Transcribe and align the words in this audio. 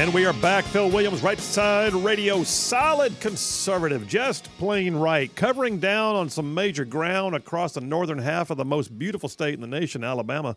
And 0.00 0.14
we 0.14 0.24
are 0.24 0.32
back. 0.32 0.64
Phil 0.64 0.88
Williams, 0.88 1.22
Right 1.22 1.38
Side 1.38 1.92
Radio, 1.92 2.42
solid 2.42 3.20
conservative, 3.20 4.08
just 4.08 4.44
plain 4.56 4.96
right, 4.96 5.32
covering 5.36 5.78
down 5.78 6.16
on 6.16 6.30
some 6.30 6.54
major 6.54 6.86
ground 6.86 7.34
across 7.34 7.74
the 7.74 7.82
northern 7.82 8.16
half 8.16 8.48
of 8.48 8.56
the 8.56 8.64
most 8.64 8.98
beautiful 8.98 9.28
state 9.28 9.52
in 9.52 9.60
the 9.60 9.66
nation, 9.66 10.02
Alabama. 10.02 10.56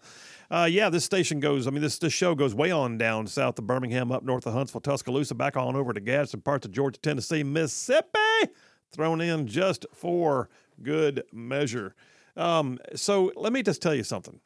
Uh, 0.49 0.69
yeah, 0.71 0.89
this 0.89 1.03
station 1.03 1.41
goes, 1.41 1.67
I 1.67 1.71
mean, 1.71 1.81
this, 1.81 1.99
this 1.99 2.13
show 2.13 2.35
goes 2.35 2.55
way 2.55 2.71
on 2.71 2.97
down 2.97 3.27
south 3.27 3.59
of 3.59 3.67
Birmingham, 3.67 4.13
up 4.13 4.23
north 4.23 4.47
of 4.47 4.53
Huntsville, 4.53 4.79
Tuscaloosa, 4.79 5.35
back 5.35 5.57
on 5.57 5.75
over 5.75 5.91
to 5.91 5.99
Gadsden, 5.99 6.39
parts 6.39 6.65
of 6.65 6.71
Georgia, 6.71 7.01
Tennessee, 7.01 7.43
Mississippi, 7.43 8.53
thrown 8.93 9.19
in 9.19 9.45
just 9.45 9.85
for 9.91 10.47
good 10.81 11.25
measure. 11.33 11.95
Um, 12.37 12.79
so 12.95 13.33
let 13.35 13.51
me 13.51 13.61
just 13.61 13.81
tell 13.81 13.93
you 13.93 14.05
something. 14.05 14.39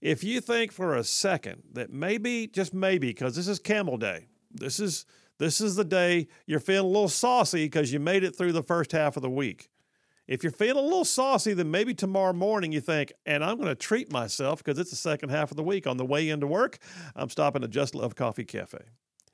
If 0.00 0.22
you 0.22 0.40
think 0.40 0.72
for 0.72 0.94
a 0.94 1.04
second 1.04 1.62
that 1.72 1.90
maybe, 1.90 2.46
just 2.46 2.72
maybe, 2.72 3.08
because 3.08 3.34
this 3.34 3.48
is 3.48 3.58
Camel 3.58 3.96
Day, 3.96 4.28
this 4.52 4.78
is 4.78 5.04
this 5.38 5.60
is 5.60 5.76
the 5.76 5.84
day 5.84 6.28
you're 6.46 6.60
feeling 6.60 6.86
a 6.86 6.92
little 6.92 7.08
saucy 7.08 7.66
because 7.66 7.92
you 7.92 8.00
made 8.00 8.24
it 8.24 8.36
through 8.36 8.52
the 8.52 8.62
first 8.62 8.92
half 8.92 9.16
of 9.16 9.22
the 9.22 9.30
week. 9.30 9.68
If 10.26 10.42
you're 10.42 10.52
feeling 10.52 10.84
a 10.84 10.86
little 10.86 11.04
saucy, 11.04 11.54
then 11.54 11.70
maybe 11.70 11.94
tomorrow 11.94 12.34
morning 12.34 12.70
you 12.70 12.80
think, 12.80 13.12
and 13.24 13.42
I'm 13.42 13.56
going 13.56 13.68
to 13.68 13.74
treat 13.74 14.12
myself 14.12 14.62
because 14.62 14.78
it's 14.78 14.90
the 14.90 14.96
second 14.96 15.30
half 15.30 15.50
of 15.50 15.56
the 15.56 15.62
week. 15.62 15.86
On 15.86 15.96
the 15.96 16.04
way 16.04 16.28
into 16.28 16.46
work, 16.46 16.78
I'm 17.16 17.30
stopping 17.30 17.64
at 17.64 17.70
Just 17.70 17.94
Love 17.94 18.14
Coffee 18.14 18.44
Cafe. 18.44 18.78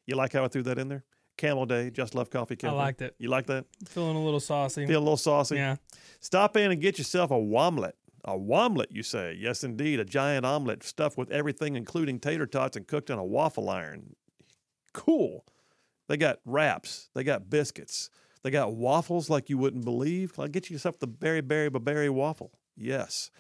You 0.06 0.14
like 0.14 0.33
how 0.34 0.44
I 0.44 0.48
threw 0.48 0.62
that 0.62 0.78
in 0.78 0.88
there? 0.88 1.05
Camel 1.36 1.66
Day, 1.66 1.91
Just 1.91 2.14
Love 2.14 2.31
Coffee 2.31 2.55
Cafe. 2.55 2.72
I 2.72 2.77
liked 2.77 3.03
it. 3.03 3.16
You 3.19 3.28
like 3.28 3.47
that? 3.47 3.64
Feeling 3.88 4.14
a 4.14 4.25
little 4.25 4.38
saucy. 4.38 4.86
Feel 4.86 5.00
a 5.00 5.00
little 5.00 5.16
saucy? 5.16 5.56
Yeah. 5.56 5.77
Stop 6.20 6.56
in 6.56 6.70
and 6.70 6.81
get 6.81 6.97
yourself 6.97 7.33
a 7.33 7.38
womlet. 7.38 7.97
A 8.25 8.39
womlet, 8.39 8.91
you 8.91 9.03
say? 9.03 9.36
Yes, 9.39 9.62
indeed. 9.62 10.00
A 10.00 10.05
giant 10.05 10.47
omelet 10.47 10.83
stuffed 10.83 11.19
with 11.19 11.30
everything, 11.30 11.77
including 11.77 12.19
tater 12.19 12.47
tots, 12.47 12.77
and 12.77 12.86
cooked 12.86 13.11
on 13.11 13.19
a 13.19 13.25
waffle 13.25 13.69
iron. 13.69 14.16
Cool. 14.94 15.44
They 16.08 16.16
got 16.16 16.39
wraps. 16.47 17.11
They 17.14 17.22
got 17.22 17.50
biscuits. 17.50 18.08
They 18.42 18.50
got 18.50 18.75
waffles 18.75 19.28
like 19.28 19.50
you 19.50 19.58
wouldn't 19.58 19.84
believe. 19.84 20.39
Like 20.39 20.53
get 20.53 20.70
yourself 20.70 20.98
the 20.98 21.06
berry 21.06 21.41
berry 21.42 21.69
berry 21.70 22.11
waffle. 22.11 22.53
Yes. 22.77 23.31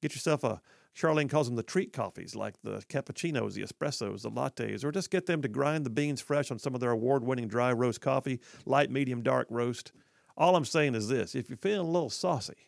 Get 0.00 0.14
yourself 0.14 0.44
a 0.44 0.60
Charlene 0.96 1.30
calls 1.30 1.46
them 1.46 1.54
the 1.54 1.62
treat 1.62 1.92
coffees, 1.92 2.34
like 2.34 2.60
the 2.64 2.82
cappuccinos, 2.88 3.54
the 3.54 3.62
espressos, 3.62 4.22
the 4.22 4.30
lattes, 4.30 4.84
or 4.84 4.90
just 4.90 5.10
get 5.10 5.26
them 5.26 5.42
to 5.42 5.48
grind 5.48 5.86
the 5.86 5.90
beans 5.90 6.20
fresh 6.20 6.50
on 6.50 6.58
some 6.58 6.74
of 6.74 6.80
their 6.80 6.90
award 6.90 7.22
winning 7.22 7.46
dry 7.46 7.72
roast 7.72 8.00
coffee, 8.00 8.40
light, 8.66 8.90
medium, 8.90 9.22
dark 9.22 9.46
roast. 9.48 9.92
All 10.36 10.56
I'm 10.56 10.64
saying 10.64 10.96
is 10.96 11.08
this 11.08 11.36
if 11.36 11.48
you're 11.48 11.56
feeling 11.56 11.86
a 11.86 11.90
little 11.90 12.10
saucy 12.10 12.67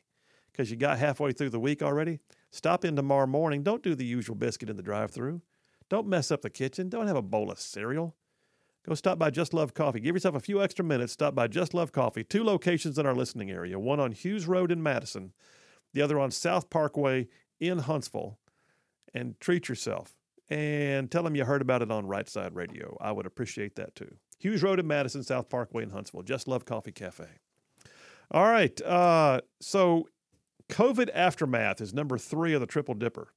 because 0.61 0.71
you 0.71 0.77
got 0.77 0.99
halfway 0.99 1.33
through 1.33 1.49
the 1.49 1.59
week 1.59 1.83
already, 1.83 2.21
stop 2.51 2.85
in 2.85 2.95
tomorrow 2.95 3.27
morning. 3.27 3.63
Don't 3.63 3.83
do 3.83 3.95
the 3.95 4.05
usual 4.05 4.37
biscuit 4.37 4.69
in 4.69 4.77
the 4.77 4.83
drive 4.83 5.11
through. 5.11 5.41
Don't 5.89 6.07
mess 6.07 6.31
up 6.31 6.43
the 6.43 6.51
kitchen. 6.51 6.91
Don't 6.91 7.07
have 7.07 7.17
a 7.17 7.23
bowl 7.23 7.51
of 7.51 7.59
cereal. 7.59 8.15
Go 8.87 8.95
stop 8.95 9.19
by 9.19 9.31
Just 9.31 9.55
Love 9.55 9.73
Coffee. 9.73 10.01
Give 10.01 10.15
yourself 10.15 10.35
a 10.35 10.41
few 10.41 10.63
extra 10.63 10.85
minutes. 10.85 11.15
Stop 11.15 11.35
by 11.35 11.47
Just 11.47 11.73
Love 11.73 11.93
Coffee. 11.93 12.23
Two 12.23 12.45
locations 12.45 12.99
in 12.99 13.07
our 13.07 13.15
listening 13.15 13.51
area 13.51 13.79
one 13.79 14.01
on 14.01 14.13
Hughes 14.13 14.47
Road 14.47 14.71
in 14.71 14.83
Madison, 14.83 15.33
the 15.95 16.03
other 16.03 16.21
on 16.21 16.31
South 16.31 16.69
Parkway 16.69 17.29
in 17.59 17.79
Huntsville. 17.79 18.39
And 19.15 19.41
treat 19.41 19.71
yourself. 19.71 20.15
And 20.51 21.11
tell 21.11 21.23
them 21.23 21.37
you 21.37 21.47
heard 21.47 21.63
about 21.63 21.81
it 21.81 21.91
on 21.91 22.07
Right 22.07 22.29
Side 22.29 22.55
Radio. 22.55 22.99
I 23.01 23.13
would 23.13 23.25
appreciate 23.25 23.77
that 23.77 23.95
too. 23.95 24.15
Hughes 24.39 24.63
Road 24.63 24.79
in 24.79 24.87
Madison, 24.87 25.23
South 25.23 25.49
Parkway 25.49 25.85
in 25.85 25.91
Huntsville. 25.91 26.23
Just 26.23 26.49
Love 26.49 26.67
Coffee 26.67 26.93
Cafe. 26.93 27.25
All 28.33 28.45
right. 28.45 28.81
Uh, 28.83 29.41
so, 29.61 30.09
COVID 30.71 31.11
aftermath 31.15 31.81
is 31.81 31.93
number 31.93 32.19
three 32.19 32.55
of 32.55 32.61
the 32.61 32.67
triple 32.67 32.95
dipper. 32.95 33.33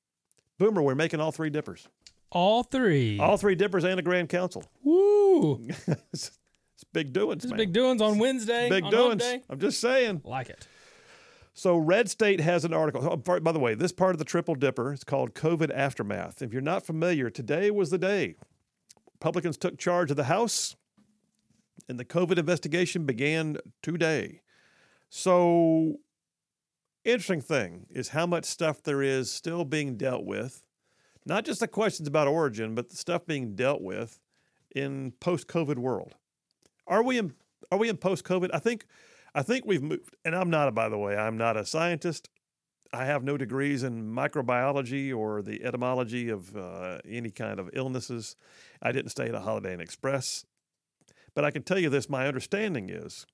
Boomer, 0.59 0.81
we're 0.81 0.95
making 0.95 1.19
all 1.19 1.31
three 1.31 1.49
dippers. 1.49 1.87
All 2.31 2.63
three. 2.63 3.19
All 3.19 3.37
three 3.37 3.55
dippers 3.55 3.83
and 3.83 3.99
a 3.99 4.03
grand 4.03 4.29
council. 4.29 4.63
Woo! 4.83 5.67
it's, 6.11 6.31
it's 6.75 6.83
big 6.91 7.13
doings. 7.13 7.45
Is 7.45 7.51
man. 7.51 7.57
big 7.57 7.73
doings 7.73 8.01
on 8.01 8.17
Wednesday. 8.17 8.69
Big 8.69 8.85
on 8.85 8.91
doings. 8.91 9.23
I'm 9.49 9.59
just 9.59 9.79
saying. 9.79 10.21
Like 10.23 10.49
it. 10.49 10.67
So, 11.55 11.77
Red 11.77 12.09
State 12.09 12.39
has 12.39 12.65
an 12.65 12.73
article. 12.73 13.07
Oh, 13.07 13.15
by 13.39 13.51
the 13.51 13.59
way, 13.59 13.75
this 13.75 13.91
part 13.91 14.15
of 14.15 14.19
the 14.19 14.25
Triple 14.25 14.55
Dipper 14.55 14.91
is 14.91 15.03
called 15.03 15.35
COVID 15.35 15.71
Aftermath. 15.71 16.41
If 16.41 16.51
you're 16.51 16.63
not 16.63 16.83
familiar, 16.83 17.29
today 17.29 17.69
was 17.69 17.91
the 17.91 17.99
day 17.99 18.35
Republicans 19.13 19.57
took 19.57 19.77
charge 19.77 20.09
of 20.09 20.17
the 20.17 20.25
House, 20.25 20.75
and 21.87 21.99
the 21.99 22.05
COVID 22.05 22.39
investigation 22.39 23.05
began 23.05 23.57
today. 23.83 24.41
So, 25.09 25.99
interesting 27.03 27.41
thing 27.41 27.87
is 27.89 28.09
how 28.09 28.25
much 28.25 28.45
stuff 28.45 28.81
there 28.83 29.01
is 29.01 29.31
still 29.31 29.65
being 29.65 29.97
dealt 29.97 30.25
with. 30.25 30.63
Not 31.25 31.45
just 31.45 31.59
the 31.59 31.67
questions 31.67 32.07
about 32.07 32.27
origin, 32.27 32.75
but 32.75 32.89
the 32.89 32.97
stuff 32.97 33.25
being 33.25 33.55
dealt 33.55 33.81
with 33.81 34.19
in 34.75 35.13
post-COVID 35.19 35.77
world. 35.77 36.15
Are 36.87 37.03
we 37.03 37.17
in 37.17 37.33
are 37.71 37.77
we 37.77 37.89
in 37.89 37.97
post-COVID? 37.97 38.49
I 38.53 38.59
think 38.59 38.85
I 39.33 39.41
think 39.41 39.65
we've 39.65 39.81
moved, 39.81 40.15
and 40.23 40.35
I'm 40.35 40.49
not, 40.49 40.67
a, 40.67 40.71
by 40.71 40.89
the 40.89 40.97
way, 40.97 41.15
I'm 41.15 41.37
not 41.37 41.57
a 41.57 41.65
scientist. 41.65 42.29
I 42.91 43.05
have 43.05 43.23
no 43.23 43.37
degrees 43.37 43.81
in 43.81 44.11
microbiology 44.11 45.15
or 45.15 45.41
the 45.41 45.63
etymology 45.63 46.29
of 46.29 46.55
uh, 46.55 46.99
any 47.07 47.31
kind 47.31 47.59
of 47.59 47.69
illnesses. 47.73 48.35
I 48.81 48.91
didn't 48.91 49.09
stay 49.09 49.27
at 49.27 49.33
a 49.33 49.39
Holiday 49.39 49.73
Inn 49.73 49.79
Express. 49.79 50.45
But 51.33 51.43
I 51.43 51.49
can 51.49 51.63
tell 51.63 51.79
you 51.79 51.89
this 51.89 52.07
my 52.07 52.27
understanding 52.27 52.89
is 52.89 53.25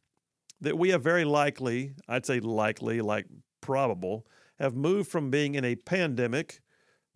that 0.61 0.77
we 0.77 0.89
have 0.89 1.03
very 1.03 1.25
likely, 1.25 1.91
I'd 2.07 2.25
say 2.25 2.39
likely, 2.39 3.01
like 3.01 3.25
probable, 3.61 4.25
have 4.59 4.75
moved 4.75 5.09
from 5.09 5.29
being 5.29 5.55
in 5.55 5.63
a 5.65 5.75
pandemic 5.75 6.61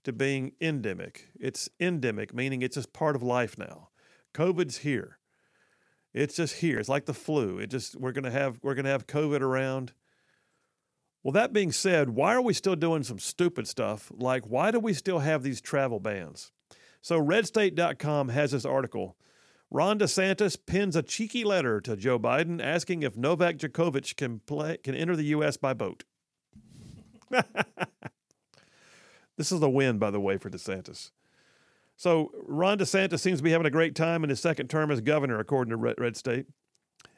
to 0.04 0.14
being 0.14 0.54
endemic. 0.62 1.30
It's 1.40 1.70
endemic, 1.80 2.34
meaning 2.34 2.62
it's 2.62 2.76
just 2.76 2.94
part 2.94 3.16
of 3.16 3.24
life 3.24 3.58
now. 3.58 3.90
COVID's 4.34 4.80
here. 4.80 5.20
It's 6.14 6.36
just 6.36 6.56
here. 6.56 6.80
It's 6.80 6.90
like 6.90 7.06
the 7.06 7.14
flu. 7.14 7.58
It 7.58 7.68
just 7.68 7.96
we're 7.96 8.12
gonna 8.12 8.32
have 8.32 8.60
we're 8.62 8.76
gonna 8.76 8.90
have 8.90 9.08
COVID 9.08 9.42
around. 9.42 9.94
Well, 11.24 11.32
that 11.32 11.54
being 11.54 11.72
said, 11.72 12.10
why 12.10 12.36
are 12.36 12.42
we 12.42 12.54
still 12.54 12.76
doing 12.76 13.04
some 13.04 13.20
stupid 13.20 13.68
stuff? 13.68 14.12
Like 14.14 14.44
why 14.46 14.72
do 14.72 14.80
we 14.80 14.94
still 14.94 15.20
have 15.20 15.42
these 15.42 15.62
travel 15.62 16.00
bans? 16.00 16.52
So 17.02 17.20
redstate.com 17.20 18.30
has 18.30 18.52
this 18.52 18.66
article. 18.66 19.18
Ron 19.72 19.98
DeSantis 19.98 20.56
pins 20.64 20.96
a 20.96 21.02
cheeky 21.02 21.44
letter 21.44 21.82
to 21.82 21.98
Joe 21.98 22.20
Biden 22.20 22.64
asking 22.64 23.02
if 23.02 23.18
Novak 23.18 23.58
Djokovic 23.58 24.16
can 24.16 24.40
play 24.40 24.78
can 24.78 24.94
enter 24.94 25.16
the 25.16 25.26
US 25.26 25.58
by 25.58 25.74
boat. 25.74 26.04
this 29.38 29.52
is 29.52 29.62
a 29.62 29.70
win, 29.70 29.98
by 29.98 30.12
the 30.12 30.20
way, 30.20 30.38
for 30.38 30.50
DeSantis. 30.50 31.12
So 31.96 32.32
Ron 32.46 32.78
DeSantis 32.78 33.20
seems 33.20 33.40
to 33.40 33.44
be 33.44 33.52
having 33.52 33.68
a 33.68 33.72
great 33.72 33.96
time 33.96 34.24
in 34.24 34.30
his 34.30 34.40
second 34.40 34.70
term 34.70 34.92
as 34.92 35.02
governor, 35.02 35.40
according 35.40 35.72
to 35.72 35.78
Red, 35.78 36.18
State. 36.18 36.46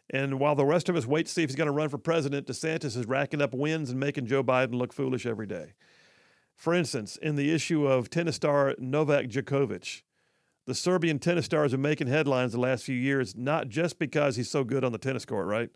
And 0.09 0.39
while 0.39 0.55
the 0.55 0.65
rest 0.65 0.89
of 0.89 0.95
us 0.95 1.05
wait 1.05 1.25
to 1.25 1.31
see 1.31 1.43
if 1.43 1.49
he's 1.49 1.55
going 1.55 1.67
to 1.67 1.71
run 1.71 1.89
for 1.89 1.97
president, 1.97 2.47
DeSantis 2.47 2.95
is 2.95 3.07
racking 3.07 3.41
up 3.41 3.53
wins 3.53 3.89
and 3.89 3.99
making 3.99 4.27
Joe 4.27 4.43
Biden 4.43 4.75
look 4.75 4.93
foolish 4.93 5.25
every 5.25 5.47
day. 5.47 5.73
For 6.55 6.73
instance, 6.73 7.17
in 7.17 7.35
the 7.35 7.51
issue 7.51 7.87
of 7.87 8.09
tennis 8.09 8.35
star 8.35 8.75
Novak 8.77 9.25
Djokovic, 9.25 10.03
the 10.65 10.75
Serbian 10.75 11.19
tennis 11.19 11.45
star 11.45 11.63
has 11.63 11.71
been 11.71 11.81
making 11.81 12.07
headlines 12.07 12.53
the 12.53 12.59
last 12.59 12.83
few 12.83 12.95
years, 12.95 13.35
not 13.35 13.68
just 13.68 14.00
because 14.00 14.35
he's 14.35 14.50
so 14.50 14.63
good 14.63 14.83
on 14.83 14.91
the 14.91 14.97
tennis 14.97 15.25
court, 15.25 15.47
right? 15.47 15.69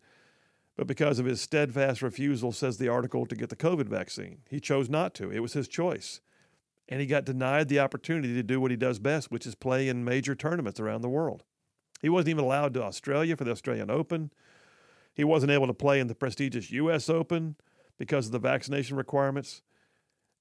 But 0.79 0.87
because 0.87 1.19
of 1.19 1.25
his 1.25 1.41
steadfast 1.41 2.01
refusal, 2.01 2.53
says 2.53 2.77
the 2.77 2.87
article, 2.87 3.25
to 3.25 3.35
get 3.35 3.49
the 3.49 3.57
COVID 3.57 3.89
vaccine. 3.89 4.43
He 4.49 4.61
chose 4.61 4.89
not 4.89 5.13
to. 5.15 5.29
It 5.29 5.41
was 5.41 5.51
his 5.51 5.67
choice 5.67 6.21
and 6.87 7.01
he 7.01 7.05
got 7.05 7.25
denied 7.25 7.67
the 7.67 7.81
opportunity 7.81 8.33
to 8.33 8.43
do 8.43 8.61
what 8.61 8.71
he 8.71 8.77
does 8.77 8.97
best, 8.97 9.29
which 9.29 9.45
is 9.45 9.55
play 9.55 9.89
in 9.89 10.05
major 10.05 10.35
tournaments 10.35 10.79
around 10.79 11.01
the 11.01 11.09
world. 11.09 11.43
He 12.01 12.07
wasn't 12.07 12.29
even 12.29 12.45
allowed 12.45 12.73
to 12.75 12.83
Australia 12.83 13.35
for 13.35 13.43
the 13.43 13.51
Australian 13.51 13.91
Open. 13.91 14.31
He 15.13 15.25
wasn't 15.25 15.51
able 15.51 15.67
to 15.67 15.73
play 15.73 15.99
in 15.99 16.07
the 16.07 16.15
prestigious 16.15 16.71
U.S. 16.71 17.09
Open 17.09 17.57
because 17.97 18.27
of 18.27 18.31
the 18.31 18.39
vaccination 18.39 18.95
requirements. 18.95 19.61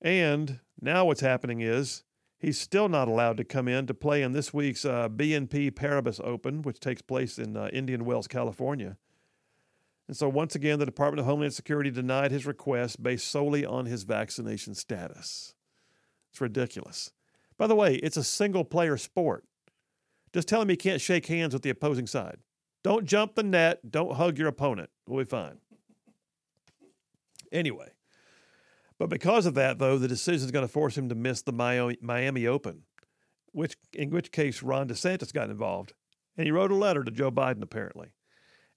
And 0.00 0.60
now 0.80 1.04
what's 1.04 1.20
happening 1.20 1.62
is 1.62 2.04
he's 2.38 2.60
still 2.60 2.88
not 2.88 3.08
allowed 3.08 3.38
to 3.38 3.44
come 3.44 3.66
in 3.66 3.88
to 3.88 3.94
play 3.94 4.22
in 4.22 4.32
this 4.32 4.54
week's 4.54 4.84
uh, 4.84 5.08
BNP 5.08 5.72
Paribas 5.72 6.20
Open, 6.24 6.62
which 6.62 6.78
takes 6.78 7.02
place 7.02 7.40
in 7.40 7.56
uh, 7.56 7.68
Indian 7.72 8.04
Wells, 8.04 8.28
California. 8.28 8.96
And 10.08 10.16
so, 10.16 10.28
once 10.28 10.54
again, 10.54 10.78
the 10.78 10.86
Department 10.86 11.20
of 11.20 11.26
Homeland 11.26 11.52
Security 11.52 11.90
denied 11.90 12.30
his 12.30 12.46
request 12.46 13.02
based 13.02 13.28
solely 13.28 13.66
on 13.66 13.84
his 13.84 14.04
vaccination 14.04 14.74
status. 14.74 15.54
It's 16.30 16.40
ridiculous. 16.40 17.12
By 17.58 17.66
the 17.66 17.76
way, 17.76 17.96
it's 17.96 18.16
a 18.16 18.24
single 18.24 18.64
player 18.64 18.96
sport. 18.96 19.44
Just 20.32 20.48
tell 20.48 20.62
him 20.62 20.68
he 20.68 20.76
can't 20.76 21.00
shake 21.00 21.26
hands 21.26 21.52
with 21.52 21.62
the 21.62 21.70
opposing 21.70 22.06
side. 22.06 22.38
Don't 22.82 23.04
jump 23.04 23.34
the 23.34 23.42
net. 23.42 23.90
Don't 23.90 24.14
hug 24.14 24.38
your 24.38 24.48
opponent. 24.48 24.88
We'll 25.06 25.24
be 25.24 25.28
fine. 25.28 25.58
Anyway, 27.52 27.90
but 28.98 29.08
because 29.08 29.46
of 29.46 29.54
that, 29.54 29.78
though, 29.78 29.98
the 29.98 30.08
decision 30.08 30.44
is 30.44 30.50
going 30.50 30.66
to 30.66 30.72
force 30.72 30.96
him 30.96 31.08
to 31.08 31.14
miss 31.14 31.42
the 31.42 31.52
Miami 32.00 32.46
Open, 32.46 32.82
which 33.52 33.76
in 33.92 34.10
which 34.10 34.32
case 34.32 34.62
Ron 34.62 34.88
DeSantis 34.88 35.32
got 35.32 35.50
involved, 35.50 35.92
and 36.36 36.46
he 36.46 36.52
wrote 36.52 36.70
a 36.70 36.76
letter 36.76 37.04
to 37.04 37.10
Joe 37.10 37.30
Biden 37.30 37.62
apparently, 37.62 38.08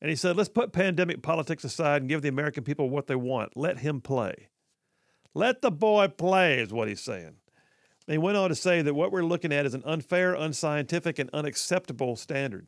and 0.02 0.10
he 0.10 0.16
said, 0.16 0.36
"Let's 0.36 0.50
put 0.50 0.74
pandemic 0.74 1.22
politics 1.22 1.64
aside 1.64 2.02
and 2.02 2.10
give 2.10 2.22
the 2.22 2.30
American 2.30 2.64
people 2.64 2.90
what 2.90 3.08
they 3.08 3.16
want. 3.16 3.56
Let 3.56 3.80
him 3.80 4.02
play. 4.02 4.50
Let 5.34 5.62
the 5.62 5.72
boy 5.72 6.08
play," 6.10 6.60
is 6.60 6.74
what 6.74 6.88
he's 6.88 7.02
saying. 7.02 7.36
And 8.08 8.14
he 8.14 8.18
went 8.18 8.38
on 8.38 8.50
to 8.50 8.56
say 8.56 8.82
that 8.82 8.94
what 8.94 9.12
we're 9.12 9.24
looking 9.24 9.54
at 9.54 9.66
is 9.66 9.74
an 9.74 9.84
unfair, 9.86 10.34
unscientific, 10.34 11.20
and 11.20 11.30
unacceptable 11.32 12.16
standard. 12.16 12.68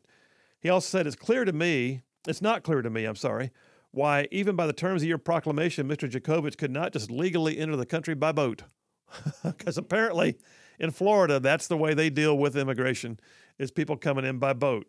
He 0.60 0.68
also 0.68 0.86
said, 0.86 1.06
It's 1.06 1.16
clear 1.16 1.44
to 1.44 1.52
me, 1.52 2.02
it's 2.26 2.40
not 2.40 2.62
clear 2.62 2.82
to 2.82 2.90
me, 2.90 3.04
I'm 3.04 3.16
sorry, 3.16 3.50
why, 3.90 4.28
even 4.30 4.56
by 4.56 4.66
the 4.66 4.72
terms 4.72 5.02
of 5.02 5.08
your 5.08 5.18
proclamation, 5.18 5.88
Mr. 5.88 6.10
Jacobich 6.10 6.56
could 6.56 6.70
not 6.70 6.92
just 6.92 7.10
legally 7.10 7.58
enter 7.58 7.76
the 7.76 7.86
country 7.86 8.14
by 8.14 8.32
boat. 8.32 8.62
Because 9.44 9.76
apparently 9.76 10.38
in 10.78 10.90
Florida, 10.90 11.38
that's 11.38 11.68
the 11.68 11.76
way 11.76 11.94
they 11.94 12.10
deal 12.10 12.36
with 12.36 12.56
immigration 12.56 13.20
is 13.58 13.70
people 13.70 13.96
coming 13.96 14.24
in 14.24 14.38
by 14.38 14.52
boat 14.52 14.86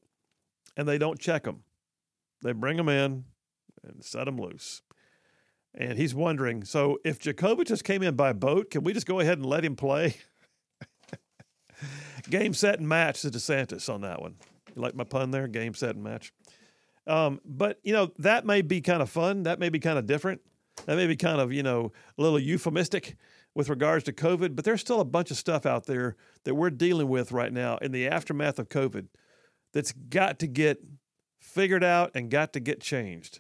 and 0.75 0.88
they 0.88 0.97
don't 0.97 1.19
check 1.19 1.44
them. 1.44 1.63
They 2.41 2.51
bring 2.51 2.77
him 2.77 2.89
in 2.89 3.25
and 3.83 4.03
set 4.03 4.27
him 4.27 4.37
loose. 4.37 4.81
And 5.73 5.97
he's 5.97 6.15
wondering, 6.15 6.63
so 6.63 6.99
if 7.03 7.19
Jacobich 7.19 7.67
just 7.67 7.83
came 7.83 8.01
in 8.01 8.15
by 8.15 8.33
boat, 8.33 8.71
can 8.71 8.83
we 8.83 8.93
just 8.93 9.05
go 9.05 9.19
ahead 9.19 9.37
and 9.37 9.45
let 9.45 9.65
him 9.65 9.75
play? 9.75 10.15
Game, 12.29 12.53
set, 12.53 12.79
and 12.79 12.87
match 12.87 13.21
to 13.21 13.29
DeSantis 13.29 13.93
on 13.93 14.01
that 14.01 14.21
one. 14.21 14.35
You 14.73 14.81
like 14.81 14.95
my 14.95 15.03
pun 15.03 15.31
there? 15.31 15.47
Game, 15.47 15.73
set, 15.73 15.95
and 15.95 16.03
match. 16.03 16.31
Um, 17.07 17.41
but, 17.45 17.79
you 17.83 17.93
know, 17.93 18.11
that 18.19 18.45
may 18.45 18.61
be 18.61 18.81
kind 18.81 19.01
of 19.01 19.09
fun. 19.09 19.43
That 19.43 19.59
may 19.59 19.69
be 19.69 19.79
kind 19.79 19.99
of 19.99 20.07
different. 20.07 20.41
That 20.85 20.95
may 20.95 21.07
be 21.07 21.15
kind 21.15 21.41
of, 21.41 21.51
you 21.51 21.63
know, 21.63 21.91
a 22.17 22.21
little 22.21 22.39
euphemistic 22.39 23.17
with 23.53 23.69
regards 23.69 24.03
to 24.05 24.13
COVID, 24.13 24.55
but 24.55 24.65
there's 24.65 24.81
still 24.81 24.99
a 24.99 25.05
bunch 25.05 25.31
of 25.31 25.37
stuff 25.37 25.65
out 25.65 25.85
there 25.85 26.15
that 26.43 26.55
we're 26.55 26.69
dealing 26.69 27.07
with 27.07 27.31
right 27.31 27.53
now 27.53 27.77
in 27.77 27.91
the 27.91 28.07
aftermath 28.07 28.59
of 28.59 28.69
COVID 28.69 29.07
that's 29.73 29.93
got 29.93 30.39
to 30.39 30.47
get 30.47 30.79
figured 31.56 31.86
out 31.86 32.12
and 32.13 32.30
got 32.30 32.52
to 32.52 32.60
get 32.60 32.81
changed. 32.81 33.40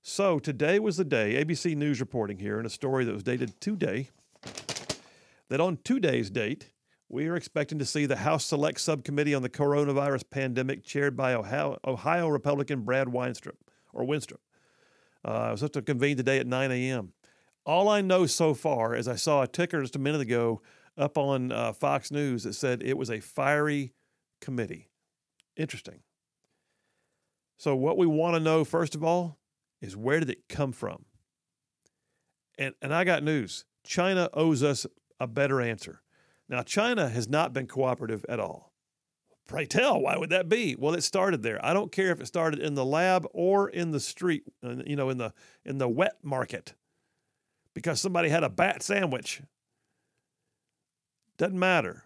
So 0.00 0.38
today 0.38 0.78
was 0.78 0.96
the 0.96 1.04
day, 1.04 1.44
ABC 1.44 1.76
News 1.76 2.00
reporting 2.00 2.38
here 2.38 2.58
in 2.58 2.64
a 2.64 2.70
story 2.70 3.04
that 3.04 3.12
was 3.12 3.22
dated 3.22 3.60
today, 3.60 4.08
that 5.50 5.60
on 5.60 5.78
today's 5.84 6.30
date, 6.30 6.70
we 7.10 7.28
are 7.28 7.36
expecting 7.36 7.78
to 7.78 7.84
see 7.84 8.06
the 8.06 8.16
House 8.16 8.46
Select 8.46 8.80
Subcommittee 8.80 9.34
on 9.34 9.42
the 9.42 9.50
Coronavirus 9.50 10.30
Pandemic, 10.30 10.82
chaired 10.82 11.14
by 11.14 11.34
Ohio, 11.34 11.78
Ohio 11.86 12.28
Republican 12.28 12.84
Brad 12.84 13.08
Weinstrup 13.08 13.56
or 13.92 14.02
Winstrup. 14.02 14.40
Uh, 15.22 15.48
it 15.48 15.50
was 15.50 15.60
supposed 15.60 15.74
to 15.74 15.82
convene 15.82 16.16
today 16.16 16.38
at 16.38 16.46
9 16.46 16.72
a.m. 16.72 17.12
All 17.66 17.90
I 17.90 18.00
know 18.00 18.24
so 18.24 18.54
far 18.54 18.96
is 18.96 19.06
I 19.06 19.16
saw 19.16 19.42
a 19.42 19.46
ticker 19.46 19.82
just 19.82 19.94
a 19.94 19.98
minute 19.98 20.22
ago 20.22 20.62
up 20.96 21.18
on 21.18 21.52
uh, 21.52 21.74
Fox 21.74 22.10
News 22.10 22.44
that 22.44 22.54
said 22.54 22.82
it 22.82 22.96
was 22.96 23.10
a 23.10 23.20
fiery 23.20 23.92
committee. 24.40 24.88
Interesting. 25.54 26.00
So, 27.58 27.76
what 27.76 27.96
we 27.96 28.06
want 28.06 28.34
to 28.34 28.40
know, 28.40 28.64
first 28.64 28.94
of 28.94 29.04
all, 29.04 29.38
is 29.80 29.96
where 29.96 30.20
did 30.20 30.30
it 30.30 30.48
come 30.48 30.72
from? 30.72 31.04
And, 32.58 32.74
and 32.80 32.94
I 32.94 33.04
got 33.04 33.22
news 33.22 33.64
China 33.84 34.28
owes 34.32 34.62
us 34.62 34.86
a 35.18 35.26
better 35.26 35.60
answer. 35.60 36.02
Now, 36.48 36.62
China 36.62 37.08
has 37.08 37.28
not 37.28 37.52
been 37.52 37.66
cooperative 37.66 38.24
at 38.28 38.40
all. 38.40 38.72
Pray 39.48 39.66
tell, 39.66 40.00
why 40.00 40.16
would 40.16 40.30
that 40.30 40.48
be? 40.48 40.76
Well, 40.78 40.94
it 40.94 41.02
started 41.02 41.42
there. 41.42 41.64
I 41.64 41.72
don't 41.72 41.90
care 41.90 42.10
if 42.10 42.20
it 42.20 42.26
started 42.26 42.60
in 42.60 42.74
the 42.74 42.84
lab 42.84 43.26
or 43.32 43.68
in 43.68 43.90
the 43.90 44.00
street, 44.00 44.44
you 44.62 44.96
know, 44.96 45.10
in 45.10 45.18
the 45.18 45.32
in 45.64 45.78
the 45.78 45.88
wet 45.88 46.14
market, 46.22 46.74
because 47.74 48.00
somebody 48.00 48.28
had 48.28 48.44
a 48.44 48.48
bat 48.48 48.82
sandwich. 48.82 49.42
Doesn't 51.38 51.58
matter. 51.58 52.04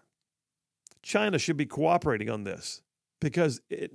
China 1.03 1.37
should 1.37 1.57
be 1.57 1.65
cooperating 1.65 2.29
on 2.29 2.43
this 2.43 2.81
because 3.19 3.61
it, 3.69 3.91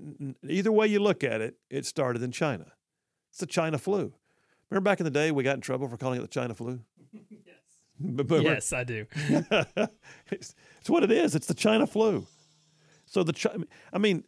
either 0.48 0.72
way 0.72 0.86
you 0.86 1.00
look 1.00 1.24
at 1.24 1.40
it, 1.40 1.56
it 1.70 1.86
started 1.86 2.22
in 2.22 2.32
China. 2.32 2.66
It's 3.30 3.38
the 3.38 3.46
China 3.46 3.78
flu. 3.78 4.12
Remember 4.70 4.90
back 4.90 5.00
in 5.00 5.04
the 5.04 5.10
day, 5.10 5.30
we 5.30 5.42
got 5.42 5.56
in 5.56 5.60
trouble 5.60 5.88
for 5.88 5.96
calling 5.96 6.18
it 6.18 6.22
the 6.22 6.28
China 6.28 6.54
flu. 6.54 6.80
yes. 7.30 7.56
But, 8.04 8.26
but 8.26 8.42
yes, 8.42 8.72
I 8.72 8.82
do. 8.82 9.06
it's, 10.30 10.56
it's 10.80 10.90
what 10.90 11.04
it 11.04 11.12
is. 11.12 11.36
It's 11.36 11.46
the 11.46 11.54
China 11.54 11.86
flu. 11.86 12.26
So 13.06 13.22
the 13.22 13.66
I 13.92 13.98
mean, 13.98 14.24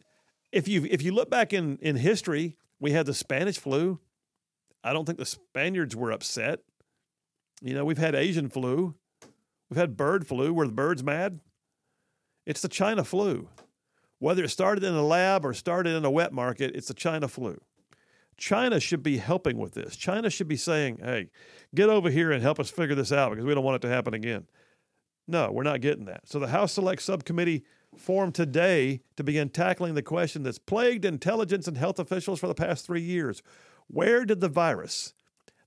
if 0.53 0.67
you 0.67 0.87
if 0.89 1.01
you 1.01 1.11
look 1.11 1.29
back 1.29 1.51
in 1.51 1.77
in 1.81 1.97
history, 1.97 2.57
we 2.79 2.91
had 2.91 3.05
the 3.05 3.13
Spanish 3.13 3.57
flu. 3.57 3.99
I 4.81 4.93
don't 4.93 5.05
think 5.05 5.17
the 5.17 5.25
Spaniards 5.25 5.93
were 5.93 6.11
upset. 6.11 6.59
You 7.61 7.73
know, 7.73 7.83
we've 7.83 7.97
had 7.97 8.15
Asian 8.15 8.47
flu. 8.47 8.95
We've 9.69 9.77
had 9.77 9.97
bird 9.97 10.27
flu 10.27 10.53
Were 10.53 10.67
the 10.67 10.73
bird's 10.73 11.03
mad. 11.03 11.41
It's 12.45 12.61
the 12.61 12.69
China 12.69 13.03
flu. 13.03 13.49
Whether 14.19 14.43
it 14.43 14.49
started 14.49 14.83
in 14.83 14.93
a 14.93 15.03
lab 15.03 15.45
or 15.45 15.53
started 15.53 15.95
in 15.95 16.05
a 16.05 16.11
wet 16.11 16.33
market, 16.33 16.75
it's 16.75 16.87
the 16.87 16.93
China 16.93 17.27
flu. 17.27 17.59
China 18.37 18.79
should 18.79 19.03
be 19.03 19.17
helping 19.17 19.57
with 19.57 19.73
this. 19.73 19.95
China 19.95 20.29
should 20.29 20.47
be 20.47 20.57
saying, 20.57 20.99
hey, 21.01 21.29
get 21.73 21.89
over 21.89 22.09
here 22.09 22.31
and 22.31 22.41
help 22.41 22.59
us 22.59 22.69
figure 22.69 22.95
this 22.95 23.11
out 23.11 23.31
because 23.31 23.45
we 23.45 23.53
don't 23.53 23.63
want 23.63 23.75
it 23.75 23.87
to 23.87 23.93
happen 23.93 24.13
again. 24.13 24.45
No, 25.27 25.51
we're 25.51 25.63
not 25.63 25.81
getting 25.81 26.05
that. 26.05 26.27
So 26.27 26.39
the 26.39 26.47
House 26.47 26.73
Select 26.73 27.01
Subcommittee 27.01 27.63
formed 27.97 28.35
today 28.35 29.01
to 29.15 29.23
begin 29.23 29.49
tackling 29.49 29.95
the 29.95 30.01
question 30.01 30.43
that's 30.43 30.59
plagued 30.59 31.05
intelligence 31.05 31.67
and 31.67 31.77
health 31.77 31.97
officials 31.97 32.39
for 32.39 32.47
the 32.47 32.55
past 32.55 32.85
three 32.85 33.01
years. 33.01 33.41
Where 33.87 34.25
did 34.25 34.41
the 34.41 34.49
virus 34.49 35.13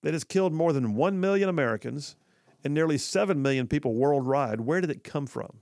that 0.03 0.13
has 0.13 0.25
killed 0.25 0.53
more 0.53 0.73
than 0.73 0.95
1 0.95 1.21
million 1.21 1.49
Americans 1.49 2.17
and 2.65 2.75
nearly 2.75 2.99
7 2.99 3.41
million 3.41 3.67
people 3.67 3.95
worldwide, 3.95 4.61
where 4.61 4.81
did 4.81 4.91
it 4.91 5.05
come 5.05 5.27
from? 5.27 5.61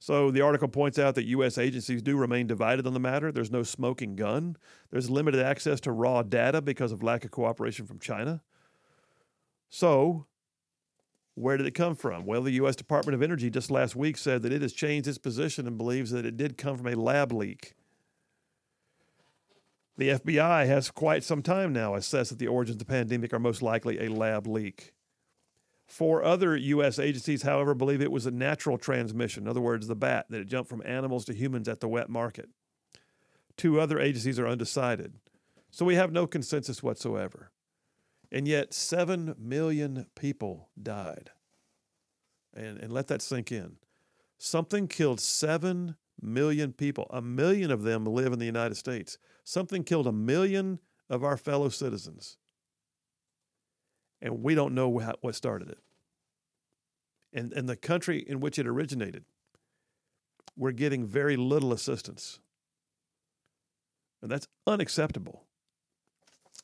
So 0.00 0.30
the 0.30 0.42
article 0.42 0.68
points 0.68 0.98
out 0.98 1.16
that 1.16 1.24
U.S. 1.26 1.58
agencies 1.58 2.02
do 2.02 2.16
remain 2.16 2.46
divided 2.46 2.86
on 2.86 2.94
the 2.94 3.00
matter. 3.00 3.32
There's 3.32 3.50
no 3.50 3.64
smoking 3.64 4.14
gun. 4.14 4.56
There's 4.90 5.10
limited 5.10 5.44
access 5.44 5.80
to 5.80 5.92
raw 5.92 6.22
data 6.22 6.62
because 6.62 6.92
of 6.92 7.02
lack 7.02 7.24
of 7.24 7.32
cooperation 7.32 7.86
from 7.86 7.98
China. 7.98 8.42
So, 9.68 10.26
where 11.34 11.56
did 11.56 11.66
it 11.66 11.72
come 11.72 11.96
from? 11.96 12.26
Well, 12.26 12.42
the 12.42 12.52
U.S. 12.52 12.76
Department 12.76 13.14
of 13.14 13.22
Energy 13.22 13.50
just 13.50 13.70
last 13.70 13.96
week 13.96 14.16
said 14.16 14.42
that 14.42 14.52
it 14.52 14.62
has 14.62 14.72
changed 14.72 15.08
its 15.08 15.18
position 15.18 15.66
and 15.66 15.76
believes 15.76 16.12
that 16.12 16.24
it 16.24 16.36
did 16.36 16.56
come 16.56 16.76
from 16.76 16.86
a 16.86 16.94
lab 16.94 17.32
leak. 17.32 17.74
The 19.96 20.10
FBI 20.10 20.66
has 20.66 20.92
quite 20.92 21.24
some 21.24 21.42
time 21.42 21.72
now 21.72 21.96
assessed 21.96 22.30
that 22.30 22.38
the 22.38 22.46
origins 22.46 22.76
of 22.76 22.78
the 22.78 22.84
pandemic 22.84 23.32
are 23.32 23.40
most 23.40 23.62
likely 23.62 23.98
a 23.98 24.08
lab 24.08 24.46
leak. 24.46 24.94
Four 25.88 26.22
other 26.22 26.54
U.S. 26.54 26.98
agencies, 26.98 27.42
however, 27.42 27.74
believe 27.74 28.02
it 28.02 28.12
was 28.12 28.26
a 28.26 28.30
natural 28.30 28.76
transmission. 28.76 29.44
In 29.44 29.48
other 29.48 29.62
words, 29.62 29.86
the 29.86 29.96
bat, 29.96 30.26
that 30.28 30.42
it 30.42 30.46
jumped 30.46 30.68
from 30.68 30.82
animals 30.84 31.24
to 31.24 31.34
humans 31.34 31.66
at 31.66 31.80
the 31.80 31.88
wet 31.88 32.10
market. 32.10 32.50
Two 33.56 33.80
other 33.80 33.98
agencies 33.98 34.38
are 34.38 34.46
undecided. 34.46 35.14
So 35.70 35.86
we 35.86 35.94
have 35.94 36.12
no 36.12 36.26
consensus 36.26 36.82
whatsoever. 36.82 37.50
And 38.30 38.46
yet, 38.46 38.74
7 38.74 39.34
million 39.38 40.06
people 40.14 40.68
died. 40.80 41.30
And, 42.54 42.78
and 42.78 42.92
let 42.92 43.08
that 43.08 43.22
sink 43.22 43.50
in. 43.50 43.76
Something 44.36 44.88
killed 44.88 45.20
7 45.20 45.96
million 46.20 46.74
people. 46.74 47.06
A 47.08 47.22
million 47.22 47.70
of 47.70 47.82
them 47.82 48.04
live 48.04 48.34
in 48.34 48.38
the 48.38 48.44
United 48.44 48.74
States. 48.74 49.16
Something 49.42 49.84
killed 49.84 50.06
a 50.06 50.12
million 50.12 50.80
of 51.08 51.24
our 51.24 51.38
fellow 51.38 51.70
citizens 51.70 52.36
and 54.20 54.42
we 54.42 54.54
don't 54.54 54.74
know 54.74 54.88
what 54.88 55.34
started 55.34 55.70
it. 55.70 55.78
And, 57.32 57.52
and 57.52 57.68
the 57.68 57.76
country 57.76 58.24
in 58.26 58.40
which 58.40 58.58
it 58.58 58.66
originated, 58.66 59.24
we're 60.56 60.72
getting 60.72 61.06
very 61.06 61.36
little 61.36 61.72
assistance. 61.72 62.40
And 64.22 64.30
that's 64.30 64.48
unacceptable. 64.66 65.44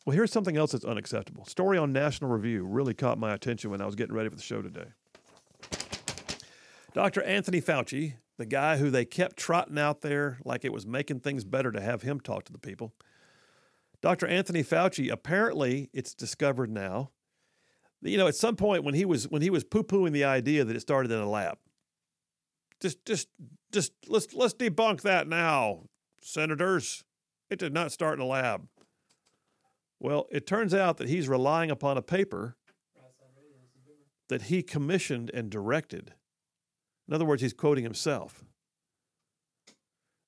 Well, 0.05 0.15
here's 0.15 0.33
something 0.33 0.57
else 0.57 0.73
that's 0.73 0.85
unacceptable. 0.85 1.47
Story 1.47 1.79
on 1.79 1.93
National 1.93 2.31
Review 2.31 2.65
really 2.65 2.95
caught 2.95 3.19
my 3.19 3.33
attention 3.33 3.71
when 3.71 3.81
I 3.81 3.87
was 3.87 3.95
getting 3.95 4.15
ready 4.15 4.29
for 4.29 4.37
the 4.37 4.43
show 4.43 4.61
today. 4.61 4.89
Dr. 6.93 7.23
Anthony 7.23 7.61
Fauci, 7.61 8.15
the 8.37 8.47
guy 8.47 8.77
who 8.77 8.91
they 8.91 9.05
kept 9.05 9.37
trotting 9.37 9.79
out 9.79 10.01
there 10.01 10.39
like 10.45 10.65
it 10.65 10.73
was 10.73 10.87
making 10.87 11.21
things 11.21 11.45
better 11.45 11.73
to 11.73 11.81
have 11.81 12.03
him 12.03 12.21
talk 12.21 12.45
to 12.45 12.53
the 12.53 12.59
people. 12.59 12.93
Dr. 14.01 14.27
Anthony 14.27 14.63
Fauci, 14.63 15.11
apparently, 15.11 15.89
it's 15.95 16.15
discovered 16.15 16.71
now, 16.71 17.11
you 18.11 18.19
know, 18.19 18.27
at 18.27 18.35
some 18.35 18.57
point 18.57 18.85
when 18.85 18.95
he 18.95 19.05
was 19.05 19.29
when 19.29 19.43
he 19.43 19.51
was 19.51 19.65
poo 19.65 19.83
pooing 19.83 20.13
the 20.13 20.25
idea 20.25 20.65
that 20.65 20.77
it 20.77 20.81
started 20.81 21.11
in 21.11 21.19
a 21.19 21.29
lab, 21.29 21.59
just 22.81 23.05
just 23.05 23.29
just 23.73 23.93
let's 24.09 24.33
let's 24.35 24.55
debunk 24.55 25.03
that 25.03 25.27
now, 25.27 25.85
senators. 26.23 27.05
It 27.51 27.59
did 27.59 27.73
not 27.73 27.93
start 27.93 28.19
in 28.19 28.25
a 28.25 28.27
lab. 28.27 28.69
Well, 30.01 30.27
it 30.31 30.47
turns 30.47 30.75
out 30.75 30.97
that 30.99 31.09
he's 31.09 31.29
relying 31.29 31.71
upon 31.71 31.97
a 31.97 32.03
paper 32.03 32.57
that 34.29 34.43
he 34.43 34.63
commissioned 34.63 35.31
and 35.33 35.51
directed. 35.51 36.15
In 37.07 37.15
other 37.15 37.25
words, 37.25 37.43
he's 37.43 37.53
quoting 37.53 37.85
himself 37.85 38.45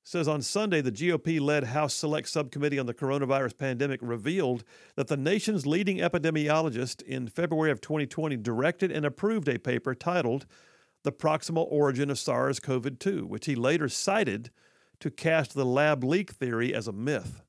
says 0.06 0.28
on 0.28 0.40
Sunday, 0.40 0.80
the 0.80 0.92
GOP 0.92 1.40
led 1.40 1.64
House 1.64 1.92
Select 1.92 2.28
Subcommittee 2.28 2.78
on 2.78 2.86
the 2.86 2.94
Coronavirus 2.94 3.58
Pandemic 3.58 3.98
revealed 4.00 4.62
that 4.94 5.08
the 5.08 5.16
nation's 5.16 5.66
leading 5.66 5.98
epidemiologist 5.98 7.02
in 7.02 7.26
February 7.26 7.72
of 7.72 7.80
2020 7.80 8.36
directed 8.36 8.92
and 8.92 9.04
approved 9.04 9.48
a 9.48 9.58
paper 9.58 9.96
titled 9.96 10.46
The 11.02 11.10
Proximal 11.10 11.66
Origin 11.68 12.08
of 12.08 12.20
SARS 12.20 12.60
CoV 12.60 13.00
2, 13.00 13.26
which 13.26 13.46
he 13.46 13.56
later 13.56 13.88
cited 13.88 14.52
to 15.00 15.10
cast 15.10 15.54
the 15.54 15.66
lab 15.66 16.04
leak 16.04 16.30
theory 16.30 16.72
as 16.72 16.86
a 16.86 16.92
myth. 16.92 17.42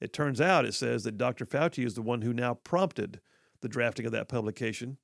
It 0.00 0.12
turns 0.12 0.40
out, 0.40 0.64
it 0.64 0.74
says, 0.74 1.04
that 1.04 1.16
Dr. 1.16 1.46
Fauci 1.46 1.86
is 1.86 1.94
the 1.94 2.02
one 2.02 2.22
who 2.22 2.32
now 2.32 2.54
prompted 2.54 3.20
the 3.60 3.68
drafting 3.68 4.04
of 4.04 4.10
that 4.10 4.28
publication 4.28 4.98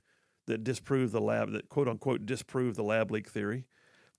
that 0.48 0.64
disproved 0.64 1.12
the 1.12 1.20
lab, 1.20 1.52
that 1.52 1.68
quote 1.68 1.86
unquote 1.86 2.26
disproved 2.26 2.76
the 2.76 2.82
lab 2.82 3.12
leak 3.12 3.28
theory. 3.28 3.68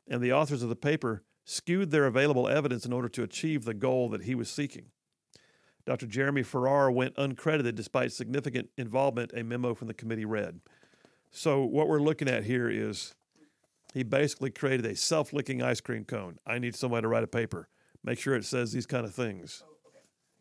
And 0.07 0.21
the 0.21 0.31
authors 0.31 0.63
of 0.63 0.69
the 0.69 0.75
paper 0.77 1.23
skewed 1.45 1.91
their 1.91 2.05
available 2.05 2.49
evidence 2.49 2.85
in 2.85 2.91
order 2.91 3.07
to 3.07 3.23
achieve 3.23 3.63
the 3.63 3.73
goal 3.73 4.09
that 4.09 4.23
he 4.23 4.35
was 4.35 4.49
seeking. 4.49 4.87
Dr. 5.85 6.07
Jeremy 6.07 6.41
Farrar 6.41 6.91
went 6.91 7.15
uncredited 7.15 7.75
despite 7.75 8.11
significant 8.11 8.69
involvement, 8.75 9.31
a 9.35 9.43
memo 9.43 9.75
from 9.75 9.87
the 9.87 9.93
committee 9.93 10.25
read. 10.25 10.59
So, 11.29 11.63
what 11.63 11.87
we're 11.87 11.99
looking 11.99 12.27
at 12.27 12.45
here 12.45 12.69
is 12.69 13.13
he 13.93 14.01
basically 14.03 14.49
created 14.49 14.85
a 14.85 14.95
self 14.95 15.31
licking 15.31 15.61
ice 15.61 15.81
cream 15.81 16.03
cone. 16.03 16.39
I 16.45 16.57
need 16.57 16.75
somebody 16.75 17.03
to 17.03 17.07
write 17.07 17.23
a 17.23 17.27
paper. 17.27 17.69
Make 18.03 18.19
sure 18.19 18.35
it 18.35 18.45
says 18.45 18.71
these 18.71 18.85
kind 18.85 19.05
of 19.05 19.13
things. 19.13 19.63
Oh, 19.65 19.71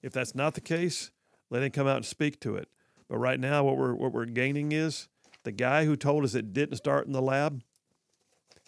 if 0.03 0.13
that's 0.13 0.35
not 0.35 0.55
the 0.55 0.61
case, 0.61 1.11
let 1.51 1.63
him 1.63 1.71
come 1.71 1.87
out 1.87 1.97
and 1.97 2.07
speak 2.07 2.41
to 2.41 2.57
it. 2.57 2.69
But 3.09 3.19
right 3.19 3.39
now, 3.39 3.65
what 3.65 3.77
we're, 3.77 3.95
what 3.95 4.13
we're 4.13 4.25
gaining 4.25 4.73
is 4.73 5.09
the 5.43 5.53
guy 5.53 5.85
who 5.85 5.97
told 5.97 6.25
us 6.25 6.35
it 6.35 6.53
didn't 6.53 6.77
start 6.77 7.07
in 7.07 7.13
the 7.13 7.23
lab, 7.23 7.63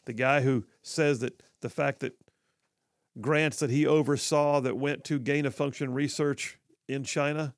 the 0.04 0.12
guy 0.12 0.42
who 0.42 0.64
says 0.82 1.20
that 1.20 1.42
the 1.60 1.68
fact 1.68 2.00
that 2.00 2.12
grants 3.20 3.58
that 3.60 3.70
he 3.70 3.86
oversaw 3.86 4.60
that 4.60 4.76
went 4.76 5.04
to 5.04 5.18
gain 5.18 5.46
of 5.46 5.54
function 5.54 5.92
research 5.92 6.58
in 6.88 7.04
China, 7.04 7.54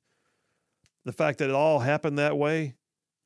the 1.05 1.11
fact 1.11 1.39
that 1.39 1.49
it 1.49 1.55
all 1.55 1.79
happened 1.79 2.17
that 2.17 2.37
way, 2.37 2.75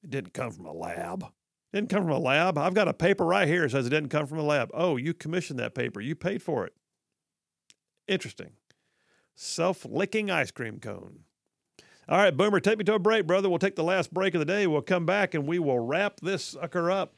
it 0.04 0.10
didn't 0.10 0.34
come 0.34 0.52
from 0.52 0.66
a 0.66 0.74
lab. 0.74 1.24
It 1.24 1.78
didn't 1.78 1.90
come 1.90 2.04
from 2.04 2.12
a 2.12 2.20
lab. 2.20 2.58
I've 2.58 2.74
got 2.74 2.88
a 2.88 2.94
paper 2.94 3.26
right 3.26 3.48
here 3.48 3.64
that 3.64 3.72
says 3.72 3.88
it 3.88 3.92
didn't 3.92 4.10
come 4.10 4.28
from 4.28 4.40
a 4.40 4.44
lab. 4.44 4.70
Oh, 4.74 4.98
you 4.98 5.14
commissioned 5.14 5.60
that 5.60 5.74
paper. 5.74 6.02
You 6.02 6.16
paid 6.16 6.42
for 6.42 6.66
it. 6.66 6.74
Interesting. 8.08 8.52
Self 9.36 9.86
licking 9.86 10.30
ice 10.30 10.52
cream 10.52 10.80
cone. 10.80 11.20
All 12.08 12.18
right, 12.18 12.36
Boomer, 12.36 12.60
take 12.60 12.78
me 12.78 12.84
to 12.84 12.96
a 12.96 13.00
break, 13.00 13.26
brother. 13.26 13.50
We'll 13.50 13.60
take 13.60 13.78
the 13.78 13.84
last 13.84 14.14
break 14.14 14.36
of 14.36 14.40
the 14.40 14.46
day. 14.46 14.68
We'll 14.68 14.82
come 14.82 15.06
back 15.06 15.34
and 15.34 15.48
we 15.48 15.58
will 15.58 15.80
wrap 15.80 16.20
this 16.20 16.44
sucker 16.44 16.92
up. 16.92 17.14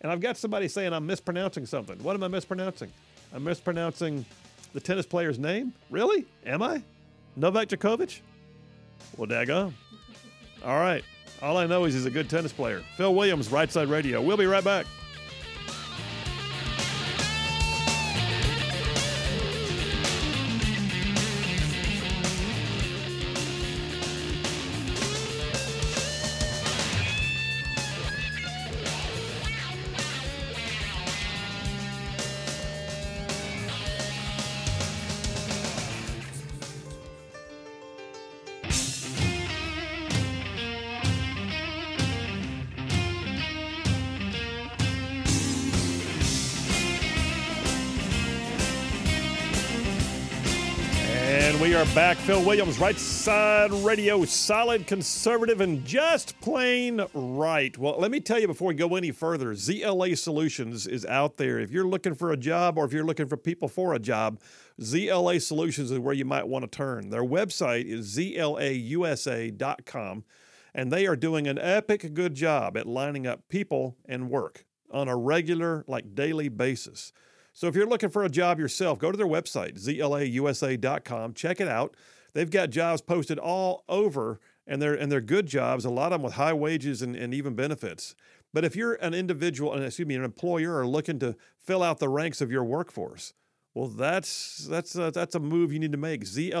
And 0.00 0.10
I've 0.10 0.20
got 0.20 0.36
somebody 0.36 0.68
saying 0.68 0.92
I'm 0.92 1.06
mispronouncing 1.06 1.66
something. 1.66 1.98
What 2.02 2.14
am 2.14 2.22
I 2.22 2.28
mispronouncing? 2.28 2.90
I'm 3.34 3.44
mispronouncing 3.44 4.24
the 4.72 4.80
tennis 4.80 5.06
player's 5.06 5.38
name? 5.38 5.72
Really? 5.90 6.26
Am 6.44 6.62
I? 6.62 6.82
Novak 7.36 7.68
Djokovic? 7.68 8.20
Well, 9.16 9.28
daggone. 9.28 9.72
All 10.64 10.78
right. 10.78 11.04
All 11.42 11.58
I 11.58 11.66
know 11.66 11.84
is 11.84 11.94
he's 11.94 12.06
a 12.06 12.10
good 12.10 12.30
tennis 12.30 12.52
player. 12.52 12.82
Phil 12.96 13.14
Williams, 13.14 13.50
Right 13.50 13.70
Side 13.70 13.88
Radio. 13.88 14.22
We'll 14.22 14.36
be 14.38 14.46
right 14.46 14.64
back. 14.64 14.86
And 51.56 51.62
we 51.62 51.74
are 51.74 51.86
back. 51.94 52.18
Phil 52.18 52.44
Williams, 52.44 52.78
Right 52.78 52.98
Side 52.98 53.72
Radio, 53.72 54.26
solid, 54.26 54.86
conservative, 54.86 55.62
and 55.62 55.86
just 55.86 56.38
plain 56.42 57.00
right. 57.14 57.78
Well, 57.78 57.98
let 57.98 58.10
me 58.10 58.20
tell 58.20 58.38
you 58.38 58.46
before 58.46 58.68
we 58.68 58.74
go 58.74 58.94
any 58.94 59.10
further 59.10 59.54
ZLA 59.54 60.18
Solutions 60.18 60.86
is 60.86 61.06
out 61.06 61.38
there. 61.38 61.58
If 61.58 61.70
you're 61.70 61.88
looking 61.88 62.14
for 62.14 62.30
a 62.30 62.36
job 62.36 62.76
or 62.76 62.84
if 62.84 62.92
you're 62.92 63.06
looking 63.06 63.26
for 63.26 63.38
people 63.38 63.68
for 63.68 63.94
a 63.94 63.98
job, 63.98 64.38
ZLA 64.82 65.40
Solutions 65.40 65.90
is 65.90 65.98
where 65.98 66.12
you 66.12 66.26
might 66.26 66.46
want 66.46 66.70
to 66.70 66.76
turn. 66.76 67.08
Their 67.08 67.24
website 67.24 67.86
is 67.86 68.14
zlausa.com, 68.14 69.54
and 70.74 70.92
they 70.92 71.06
are 71.06 71.16
doing 71.16 71.46
an 71.46 71.58
epic 71.58 72.12
good 72.12 72.34
job 72.34 72.76
at 72.76 72.86
lining 72.86 73.26
up 73.26 73.48
people 73.48 73.96
and 74.04 74.28
work 74.28 74.66
on 74.90 75.08
a 75.08 75.16
regular, 75.16 75.86
like 75.88 76.14
daily 76.14 76.50
basis. 76.50 77.14
So 77.56 77.66
if 77.68 77.74
you're 77.74 77.86
looking 77.86 78.10
for 78.10 78.22
a 78.22 78.28
job 78.28 78.60
yourself, 78.60 78.98
go 78.98 79.10
to 79.10 79.16
their 79.16 79.26
website, 79.26 79.82
zlausa.com. 79.82 81.32
Check 81.32 81.58
it 81.58 81.68
out. 81.68 81.96
They've 82.34 82.50
got 82.50 82.68
jobs 82.68 83.00
posted 83.00 83.38
all 83.38 83.82
over, 83.88 84.40
and 84.66 84.82
they're 84.82 84.92
and 84.92 85.10
they're 85.10 85.22
good 85.22 85.46
jobs. 85.46 85.86
A 85.86 85.90
lot 85.90 86.12
of 86.12 86.18
them 86.18 86.22
with 86.22 86.34
high 86.34 86.52
wages 86.52 87.00
and, 87.00 87.16
and 87.16 87.32
even 87.32 87.54
benefits. 87.54 88.14
But 88.52 88.66
if 88.66 88.76
you're 88.76 88.96
an 88.96 89.14
individual, 89.14 89.72
and 89.72 89.82
excuse 89.82 90.06
me, 90.06 90.16
an 90.16 90.22
employer, 90.22 90.76
or 90.76 90.86
looking 90.86 91.18
to 91.20 91.34
fill 91.58 91.82
out 91.82 91.98
the 91.98 92.10
ranks 92.10 92.42
of 92.42 92.52
your 92.52 92.62
workforce, 92.62 93.32
well, 93.72 93.88
that's 93.88 94.66
that's 94.68 94.94
a, 94.94 95.10
that's 95.10 95.34
a 95.34 95.40
move 95.40 95.72
you 95.72 95.78
need 95.78 95.92
to 95.92 95.98
make. 95.98 96.24
zlausa.com 96.24 96.58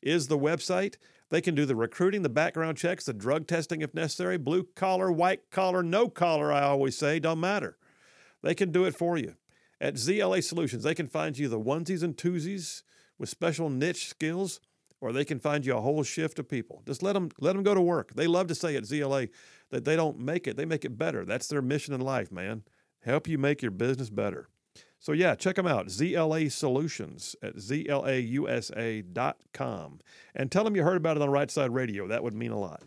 is 0.00 0.28
the 0.28 0.38
website. 0.38 0.94
They 1.28 1.42
can 1.42 1.54
do 1.54 1.66
the 1.66 1.76
recruiting, 1.76 2.22
the 2.22 2.30
background 2.30 2.78
checks, 2.78 3.04
the 3.04 3.12
drug 3.12 3.46
testing 3.46 3.82
if 3.82 3.92
necessary, 3.92 4.38
blue 4.38 4.66
collar, 4.74 5.12
white 5.12 5.50
collar, 5.50 5.82
no 5.82 6.08
collar. 6.08 6.50
I 6.50 6.62
always 6.62 6.96
say, 6.96 7.20
don't 7.20 7.40
matter. 7.40 7.76
They 8.42 8.54
can 8.54 8.72
do 8.72 8.84
it 8.84 8.94
for 8.94 9.16
you. 9.16 9.34
At 9.80 9.94
ZLA 9.94 10.44
Solutions, 10.44 10.82
they 10.82 10.94
can 10.94 11.08
find 11.08 11.38
you 11.38 11.48
the 11.48 11.58
onesies 11.58 12.02
and 12.02 12.16
twosies 12.16 12.82
with 13.18 13.28
special 13.28 13.70
niche 13.70 14.08
skills, 14.08 14.60
or 15.00 15.12
they 15.12 15.24
can 15.24 15.38
find 15.38 15.64
you 15.64 15.76
a 15.76 15.80
whole 15.80 16.02
shift 16.02 16.38
of 16.38 16.48
people. 16.48 16.82
Just 16.86 17.02
let 17.02 17.14
them 17.14 17.30
let 17.40 17.54
them 17.54 17.62
go 17.62 17.74
to 17.74 17.80
work. 17.80 18.14
They 18.14 18.26
love 18.26 18.46
to 18.48 18.54
say 18.54 18.76
at 18.76 18.84
ZLA 18.84 19.30
that 19.70 19.84
they 19.84 19.96
don't 19.96 20.18
make 20.18 20.46
it; 20.46 20.56
they 20.56 20.66
make 20.66 20.84
it 20.84 20.98
better. 20.98 21.24
That's 21.24 21.46
their 21.46 21.62
mission 21.62 21.94
in 21.94 22.00
life, 22.00 22.30
man. 22.30 22.64
Help 23.02 23.26
you 23.26 23.38
make 23.38 23.62
your 23.62 23.70
business 23.70 24.10
better. 24.10 24.48
So 24.98 25.12
yeah, 25.12 25.34
check 25.34 25.56
them 25.56 25.66
out. 25.66 25.86
ZLA 25.86 26.52
Solutions 26.52 27.34
at 27.42 27.56
zlausa.com, 27.56 27.90
and 30.34 30.52
tell 30.52 30.64
them 30.64 30.76
you 30.76 30.82
heard 30.82 30.98
about 30.98 31.16
it 31.16 31.22
on 31.22 31.30
Right 31.30 31.50
Side 31.50 31.72
Radio. 31.72 32.06
That 32.06 32.22
would 32.22 32.34
mean 32.34 32.52
a 32.52 32.58
lot. 32.58 32.82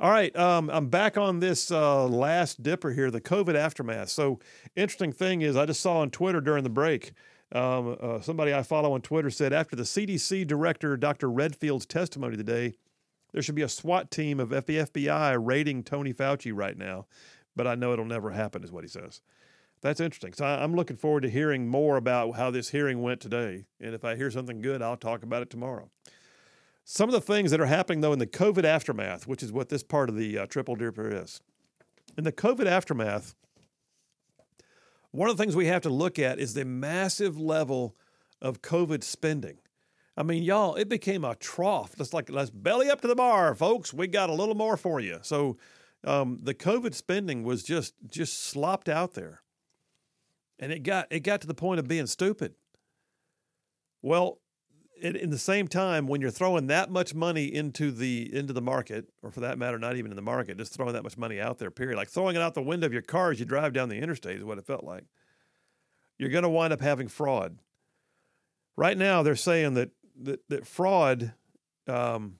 All 0.00 0.10
right, 0.10 0.34
um, 0.34 0.70
I'm 0.70 0.86
back 0.86 1.18
on 1.18 1.40
this 1.40 1.70
uh, 1.70 2.06
last 2.06 2.62
dipper 2.62 2.90
here, 2.90 3.10
the 3.10 3.20
COVID 3.20 3.54
aftermath. 3.54 4.08
So, 4.08 4.40
interesting 4.74 5.12
thing 5.12 5.42
is, 5.42 5.56
I 5.56 5.66
just 5.66 5.82
saw 5.82 5.98
on 5.98 6.08
Twitter 6.08 6.40
during 6.40 6.64
the 6.64 6.70
break, 6.70 7.12
um, 7.52 7.98
uh, 8.00 8.18
somebody 8.22 8.54
I 8.54 8.62
follow 8.62 8.94
on 8.94 9.02
Twitter 9.02 9.28
said 9.28 9.52
after 9.52 9.76
the 9.76 9.82
CDC 9.82 10.46
director, 10.46 10.96
Dr. 10.96 11.30
Redfield's 11.30 11.84
testimony 11.84 12.38
today, 12.38 12.76
there 13.34 13.42
should 13.42 13.56
be 13.56 13.60
a 13.60 13.68
SWAT 13.68 14.10
team 14.10 14.40
of 14.40 14.48
FBI 14.48 15.36
raiding 15.38 15.82
Tony 15.82 16.14
Fauci 16.14 16.50
right 16.54 16.78
now. 16.78 17.04
But 17.54 17.66
I 17.66 17.74
know 17.74 17.92
it'll 17.92 18.06
never 18.06 18.30
happen, 18.30 18.64
is 18.64 18.72
what 18.72 18.84
he 18.84 18.88
says. 18.88 19.20
That's 19.82 20.00
interesting. 20.00 20.32
So, 20.32 20.46
I'm 20.46 20.74
looking 20.74 20.96
forward 20.96 21.24
to 21.24 21.30
hearing 21.30 21.68
more 21.68 21.98
about 21.98 22.36
how 22.36 22.50
this 22.50 22.70
hearing 22.70 23.02
went 23.02 23.20
today. 23.20 23.66
And 23.78 23.94
if 23.94 24.02
I 24.02 24.16
hear 24.16 24.30
something 24.30 24.62
good, 24.62 24.80
I'll 24.80 24.96
talk 24.96 25.22
about 25.22 25.42
it 25.42 25.50
tomorrow. 25.50 25.90
Some 26.92 27.08
of 27.08 27.12
the 27.12 27.20
things 27.20 27.52
that 27.52 27.60
are 27.60 27.66
happening, 27.66 28.00
though, 28.00 28.12
in 28.12 28.18
the 28.18 28.26
COVID 28.26 28.64
aftermath, 28.64 29.28
which 29.28 29.44
is 29.44 29.52
what 29.52 29.68
this 29.68 29.84
part 29.84 30.08
of 30.08 30.16
the 30.16 30.38
uh, 30.38 30.46
triple 30.46 30.74
dipper 30.74 31.08
is. 31.22 31.40
In 32.18 32.24
the 32.24 32.32
COVID 32.32 32.66
aftermath, 32.66 33.36
one 35.12 35.30
of 35.30 35.36
the 35.36 35.40
things 35.40 35.54
we 35.54 35.66
have 35.66 35.82
to 35.82 35.88
look 35.88 36.18
at 36.18 36.40
is 36.40 36.54
the 36.54 36.64
massive 36.64 37.38
level 37.38 37.94
of 38.42 38.60
COVID 38.60 39.04
spending. 39.04 39.58
I 40.16 40.24
mean, 40.24 40.42
y'all, 40.42 40.74
it 40.74 40.88
became 40.88 41.24
a 41.24 41.36
trough. 41.36 41.94
It's 41.96 42.12
like, 42.12 42.28
let's 42.28 42.50
belly 42.50 42.90
up 42.90 43.02
to 43.02 43.08
the 43.08 43.14
bar, 43.14 43.54
folks. 43.54 43.94
We 43.94 44.08
got 44.08 44.28
a 44.28 44.34
little 44.34 44.56
more 44.56 44.76
for 44.76 44.98
you. 44.98 45.20
So 45.22 45.58
um, 46.02 46.40
the 46.42 46.54
COVID 46.54 46.94
spending 46.94 47.44
was 47.44 47.62
just 47.62 47.94
just 48.08 48.42
slopped 48.42 48.88
out 48.88 49.14
there. 49.14 49.42
And 50.58 50.72
it 50.72 50.82
got 50.82 51.06
it 51.10 51.20
got 51.20 51.40
to 51.42 51.46
the 51.46 51.54
point 51.54 51.78
of 51.78 51.86
being 51.86 52.08
stupid. 52.08 52.54
Well, 54.02 54.40
it, 55.00 55.16
in 55.16 55.30
the 55.30 55.38
same 55.38 55.68
time, 55.68 56.06
when 56.06 56.20
you're 56.20 56.30
throwing 56.30 56.66
that 56.68 56.90
much 56.90 57.14
money 57.14 57.44
into 57.44 57.90
the 57.90 58.32
into 58.34 58.52
the 58.52 58.62
market, 58.62 59.08
or 59.22 59.30
for 59.30 59.40
that 59.40 59.58
matter, 59.58 59.78
not 59.78 59.96
even 59.96 60.12
in 60.12 60.16
the 60.16 60.22
market, 60.22 60.58
just 60.58 60.72
throwing 60.72 60.92
that 60.94 61.02
much 61.02 61.16
money 61.16 61.40
out 61.40 61.58
there, 61.58 61.70
period, 61.70 61.96
like 61.96 62.08
throwing 62.08 62.36
it 62.36 62.42
out 62.42 62.54
the 62.54 62.62
window 62.62 62.86
of 62.86 62.92
your 62.92 63.02
car 63.02 63.30
as 63.30 63.40
you 63.40 63.46
drive 63.46 63.72
down 63.72 63.88
the 63.88 63.98
interstate 63.98 64.38
is 64.38 64.44
what 64.44 64.58
it 64.58 64.66
felt 64.66 64.84
like. 64.84 65.04
You're 66.18 66.30
going 66.30 66.44
to 66.44 66.50
wind 66.50 66.72
up 66.72 66.80
having 66.80 67.08
fraud. 67.08 67.58
Right 68.76 68.96
now, 68.96 69.22
they're 69.22 69.36
saying 69.36 69.74
that 69.74 69.90
that, 70.22 70.40
that 70.48 70.66
fraud 70.66 71.32
um, 71.86 72.38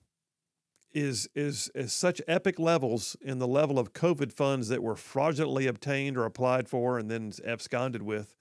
is 0.92 1.28
is 1.34 1.70
is 1.74 1.92
such 1.92 2.20
epic 2.26 2.58
levels 2.58 3.16
in 3.20 3.38
the 3.38 3.48
level 3.48 3.78
of 3.78 3.92
COVID 3.92 4.32
funds 4.32 4.68
that 4.68 4.82
were 4.82 4.96
fraudulently 4.96 5.66
obtained 5.66 6.16
or 6.16 6.24
applied 6.24 6.68
for 6.68 6.98
and 6.98 7.10
then 7.10 7.32
absconded 7.46 8.02
with 8.02 8.34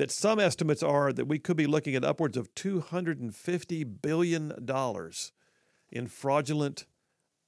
that 0.00 0.10
some 0.10 0.40
estimates 0.40 0.82
are 0.82 1.12
that 1.12 1.26
we 1.26 1.38
could 1.38 1.58
be 1.58 1.66
looking 1.66 1.94
at 1.94 2.02
upwards 2.02 2.38
of 2.38 2.54
$250 2.54 4.00
billion 4.00 4.50
in 5.92 6.06
fraudulent 6.06 6.86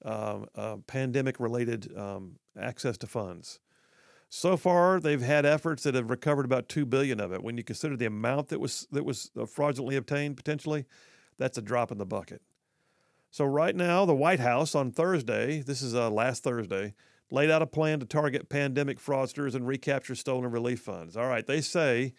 um, 0.05 0.45
uh, 0.55 0.77
pandemic 0.87 1.41
related 1.41 1.97
um, 1.97 2.37
access 2.61 2.99
to 2.99 3.07
funds. 3.07 3.59
So 4.29 4.59
far, 4.59 5.01
they've 5.01 5.23
had 5.23 5.47
efforts 5.47 5.85
that 5.85 5.95
have 5.95 6.11
recovered 6.11 6.45
about 6.45 6.69
two 6.69 6.85
billion 6.85 7.21
of 7.21 7.33
it. 7.33 7.43
When 7.43 7.57
you 7.57 7.65
consider 7.65 7.97
the 7.97 8.05
amount 8.05 8.49
that 8.49 8.61
was 8.61 8.87
that 8.93 9.07
was 9.07 9.31
uh, 9.35 9.47
fraudulently 9.47 9.97
obtained, 9.97 10.37
potentially, 10.37 10.85
that's 11.39 11.57
a 11.57 11.63
drop 11.63 11.91
in 11.91 11.97
the 11.97 12.05
bucket. 12.05 12.43
So, 13.31 13.47
right 13.47 13.75
now, 13.75 14.05
the 14.05 14.15
White 14.15 14.41
House 14.41 14.75
on 14.75 14.91
Thursday, 14.91 15.63
this 15.63 15.81
is 15.81 15.95
uh, 15.95 16.11
last 16.11 16.43
Thursday, 16.45 16.93
laid 17.31 17.51
out 17.51 17.63
a 17.63 17.67
plan 17.67 17.99
to 18.01 18.07
target 18.07 18.51
pandemic 18.51 18.99
fraudsters 18.99 19.55
and 19.55 19.67
recapture 19.67 20.15
stolen 20.15 20.51
relief 20.51 20.81
funds. 20.81 21.17
All 21.17 21.29
right, 21.29 21.47
they 21.47 21.63
say 21.63 22.13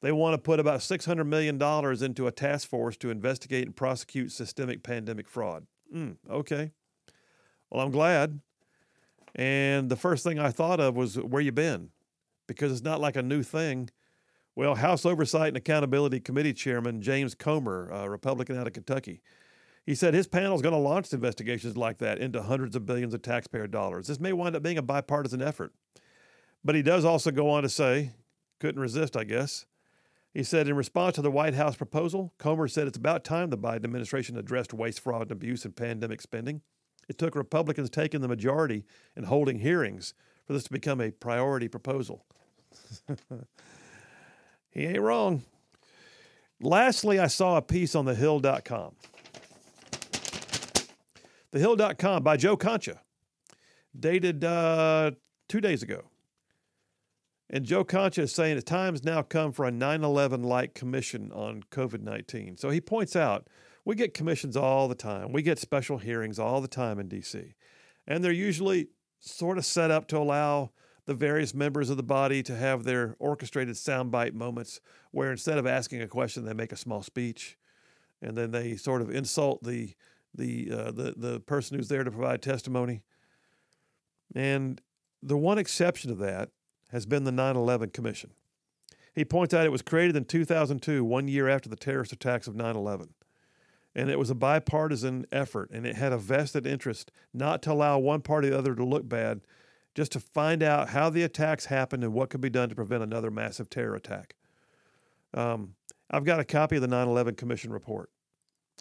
they 0.00 0.12
want 0.12 0.34
to 0.34 0.38
put 0.38 0.60
about 0.60 0.80
$600 0.80 1.26
million 1.26 1.56
into 2.02 2.26
a 2.26 2.32
task 2.32 2.68
force 2.68 2.96
to 2.98 3.10
investigate 3.10 3.66
and 3.66 3.76
prosecute 3.76 4.32
systemic 4.32 4.82
pandemic 4.82 5.28
fraud. 5.28 5.66
Mm, 5.94 6.16
okay. 6.28 6.72
Well, 7.70 7.84
I'm 7.84 7.90
glad. 7.90 8.40
And 9.34 9.88
the 9.88 9.96
first 9.96 10.24
thing 10.24 10.38
I 10.38 10.50
thought 10.50 10.80
of 10.80 10.96
was 10.96 11.16
where 11.16 11.42
you 11.42 11.52
been? 11.52 11.90
Because 12.46 12.72
it's 12.72 12.82
not 12.82 13.00
like 13.00 13.16
a 13.16 13.22
new 13.22 13.42
thing. 13.42 13.90
Well, 14.56 14.74
House 14.74 15.06
Oversight 15.06 15.48
and 15.48 15.56
Accountability 15.56 16.20
Committee 16.20 16.52
Chairman 16.52 17.00
James 17.00 17.34
Comer, 17.34 17.88
a 17.90 18.10
Republican 18.10 18.58
out 18.58 18.66
of 18.66 18.72
Kentucky, 18.72 19.20
he 19.86 19.94
said 19.94 20.14
his 20.14 20.26
panel 20.26 20.54
is 20.54 20.62
going 20.62 20.74
to 20.74 20.78
launch 20.78 21.12
investigations 21.12 21.76
like 21.76 21.98
that 21.98 22.18
into 22.18 22.42
hundreds 22.42 22.76
of 22.76 22.86
billions 22.86 23.14
of 23.14 23.22
taxpayer 23.22 23.66
dollars. 23.66 24.08
This 24.08 24.20
may 24.20 24.32
wind 24.32 24.56
up 24.56 24.62
being 24.62 24.78
a 24.78 24.82
bipartisan 24.82 25.40
effort. 25.40 25.72
But 26.64 26.74
he 26.74 26.82
does 26.82 27.04
also 27.04 27.30
go 27.30 27.48
on 27.48 27.62
to 27.62 27.68
say, 27.68 28.12
couldn't 28.58 28.80
resist, 28.80 29.16
I 29.16 29.24
guess. 29.24 29.64
He 30.32 30.44
said, 30.44 30.68
in 30.68 30.76
response 30.76 31.16
to 31.16 31.22
the 31.22 31.30
White 31.30 31.54
House 31.54 31.76
proposal, 31.76 32.32
Comer 32.38 32.68
said 32.68 32.86
it's 32.86 32.98
about 32.98 33.24
time 33.24 33.50
the 33.50 33.58
Biden 33.58 33.84
administration 33.84 34.36
addressed 34.36 34.72
waste, 34.72 35.00
fraud, 35.00 35.22
and 35.22 35.32
abuse 35.32 35.64
in 35.64 35.72
pandemic 35.72 36.20
spending. 36.20 36.62
It 37.08 37.18
took 37.18 37.34
Republicans 37.34 37.90
taking 37.90 38.20
the 38.20 38.28
majority 38.28 38.84
and 39.16 39.26
holding 39.26 39.58
hearings 39.58 40.14
for 40.46 40.52
this 40.52 40.64
to 40.64 40.70
become 40.70 41.00
a 41.00 41.10
priority 41.10 41.66
proposal. 41.66 42.24
he 44.70 44.84
ain't 44.84 45.00
wrong. 45.00 45.42
Lastly, 46.60 47.18
I 47.18 47.26
saw 47.26 47.56
a 47.56 47.62
piece 47.62 47.96
on 47.96 48.04
thehill.com. 48.04 48.94
Thehill.com 51.52 52.22
by 52.22 52.36
Joe 52.36 52.56
Concha, 52.56 53.00
dated 53.98 54.44
uh, 54.44 55.10
two 55.48 55.60
days 55.60 55.82
ago. 55.82 56.09
And 57.52 57.64
Joe 57.64 57.82
Concha 57.82 58.22
is 58.22 58.32
saying 58.32 58.54
the 58.54 58.62
time's 58.62 59.02
now 59.02 59.22
come 59.22 59.50
for 59.50 59.64
a 59.64 59.72
9 59.72 60.04
11 60.04 60.44
like 60.44 60.72
commission 60.72 61.32
on 61.32 61.64
COVID 61.72 62.00
19. 62.00 62.56
So 62.56 62.70
he 62.70 62.80
points 62.80 63.16
out 63.16 63.48
we 63.84 63.96
get 63.96 64.14
commissions 64.14 64.56
all 64.56 64.86
the 64.86 64.94
time, 64.94 65.32
we 65.32 65.42
get 65.42 65.58
special 65.58 65.98
hearings 65.98 66.38
all 66.38 66.60
the 66.60 66.68
time 66.68 67.00
in 67.00 67.08
D.C. 67.08 67.54
And 68.06 68.22
they're 68.22 68.30
usually 68.30 68.88
sort 69.18 69.58
of 69.58 69.66
set 69.66 69.90
up 69.90 70.06
to 70.08 70.18
allow 70.18 70.70
the 71.06 71.14
various 71.14 71.52
members 71.52 71.90
of 71.90 71.96
the 71.96 72.04
body 72.04 72.40
to 72.44 72.54
have 72.54 72.84
their 72.84 73.16
orchestrated 73.18 73.74
soundbite 73.74 74.32
moments 74.32 74.80
where 75.10 75.32
instead 75.32 75.58
of 75.58 75.66
asking 75.66 76.02
a 76.02 76.06
question, 76.06 76.44
they 76.44 76.54
make 76.54 76.72
a 76.72 76.76
small 76.76 77.02
speech 77.02 77.58
and 78.22 78.36
then 78.36 78.52
they 78.52 78.76
sort 78.76 79.02
of 79.02 79.10
insult 79.10 79.62
the 79.64 79.92
the 80.34 80.70
uh, 80.70 80.92
the 80.92 81.14
the 81.16 81.40
person 81.40 81.76
who's 81.76 81.88
there 81.88 82.04
to 82.04 82.12
provide 82.12 82.42
testimony. 82.42 83.02
And 84.36 84.80
the 85.20 85.36
one 85.36 85.58
exception 85.58 86.10
to 86.10 86.16
that 86.24 86.50
has 86.92 87.06
been 87.06 87.24
the 87.24 87.32
9/11 87.32 87.92
Commission. 87.92 88.32
He 89.12 89.24
points 89.24 89.52
out 89.52 89.66
it 89.66 89.72
was 89.72 89.82
created 89.82 90.16
in 90.16 90.24
2002, 90.24 91.04
one 91.04 91.28
year 91.28 91.48
after 91.48 91.68
the 91.68 91.76
terrorist 91.76 92.12
attacks 92.12 92.46
of 92.46 92.54
9/11. 92.54 93.10
And 93.94 94.08
it 94.08 94.18
was 94.18 94.30
a 94.30 94.36
bipartisan 94.36 95.26
effort, 95.32 95.70
and 95.72 95.84
it 95.84 95.96
had 95.96 96.12
a 96.12 96.18
vested 96.18 96.66
interest 96.66 97.10
not 97.34 97.60
to 97.62 97.72
allow 97.72 97.98
one 97.98 98.22
party 98.22 98.48
or 98.48 98.52
the 98.52 98.58
other 98.58 98.74
to 98.76 98.84
look 98.84 99.08
bad, 99.08 99.40
just 99.94 100.12
to 100.12 100.20
find 100.20 100.62
out 100.62 100.90
how 100.90 101.10
the 101.10 101.24
attacks 101.24 101.66
happened 101.66 102.04
and 102.04 102.12
what 102.12 102.30
could 102.30 102.40
be 102.40 102.50
done 102.50 102.68
to 102.68 102.74
prevent 102.76 103.02
another 103.02 103.30
massive 103.30 103.68
terror 103.68 103.96
attack. 103.96 104.36
Um, 105.34 105.74
I've 106.10 106.24
got 106.24 106.40
a 106.40 106.44
copy 106.44 106.76
of 106.76 106.82
the 106.82 106.88
9 106.88 107.08
11 107.08 107.34
Commission 107.34 107.72
report. 107.72 108.10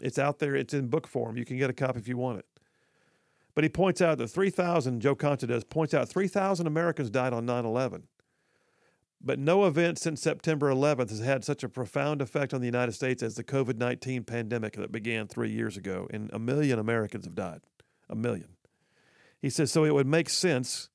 It's 0.02 0.20
out 0.20 0.40
there, 0.40 0.56
it's 0.56 0.74
in 0.74 0.88
book 0.88 1.08
form. 1.08 1.38
You 1.38 1.46
can 1.46 1.58
get 1.58 1.70
a 1.70 1.74
copy 1.74 2.00
if 2.00 2.08
you 2.08 2.18
want 2.18 2.40
it. 2.40 2.46
But 3.60 3.66
he 3.66 3.70
points 3.70 4.00
out 4.00 4.18
that 4.20 4.30
3,000, 4.30 5.02
Joe 5.02 5.16
Concha 5.16 5.46
does, 5.46 5.66
points 5.66 5.94
out 5.94 6.08
3,000 6.08 6.66
Americans 6.66 7.10
died 7.10 7.34
on 7.34 7.46
9 7.46 7.66
11. 7.66 8.04
But 9.20 9.38
no 9.38 9.66
event 9.66 10.00
since 10.00 10.22
September 10.22 10.72
11th 10.72 11.10
has 11.10 11.20
had 11.20 11.44
such 11.44 11.62
a 11.62 11.68
profound 11.68 12.22
effect 12.22 12.54
on 12.54 12.62
the 12.62 12.68
United 12.68 12.94
States 12.94 13.22
as 13.22 13.36
the 13.36 13.44
COVID 13.44 13.76
19 13.76 14.24
pandemic 14.24 14.78
that 14.78 14.94
began 14.94 15.28
three 15.28 15.50
years 15.50 15.76
ago, 15.76 16.08
and 16.10 16.30
a 16.32 16.40
million 16.40 16.80
Americans 16.80 17.26
have 17.26 17.36
died. 17.36 17.60
A 18.10 18.16
million. 18.16 18.48
He 19.42 19.50
says, 19.50 19.74
so 19.74 19.84
it 19.84 19.94
would 19.94 20.08
make 20.08 20.30
sense, 20.30 20.88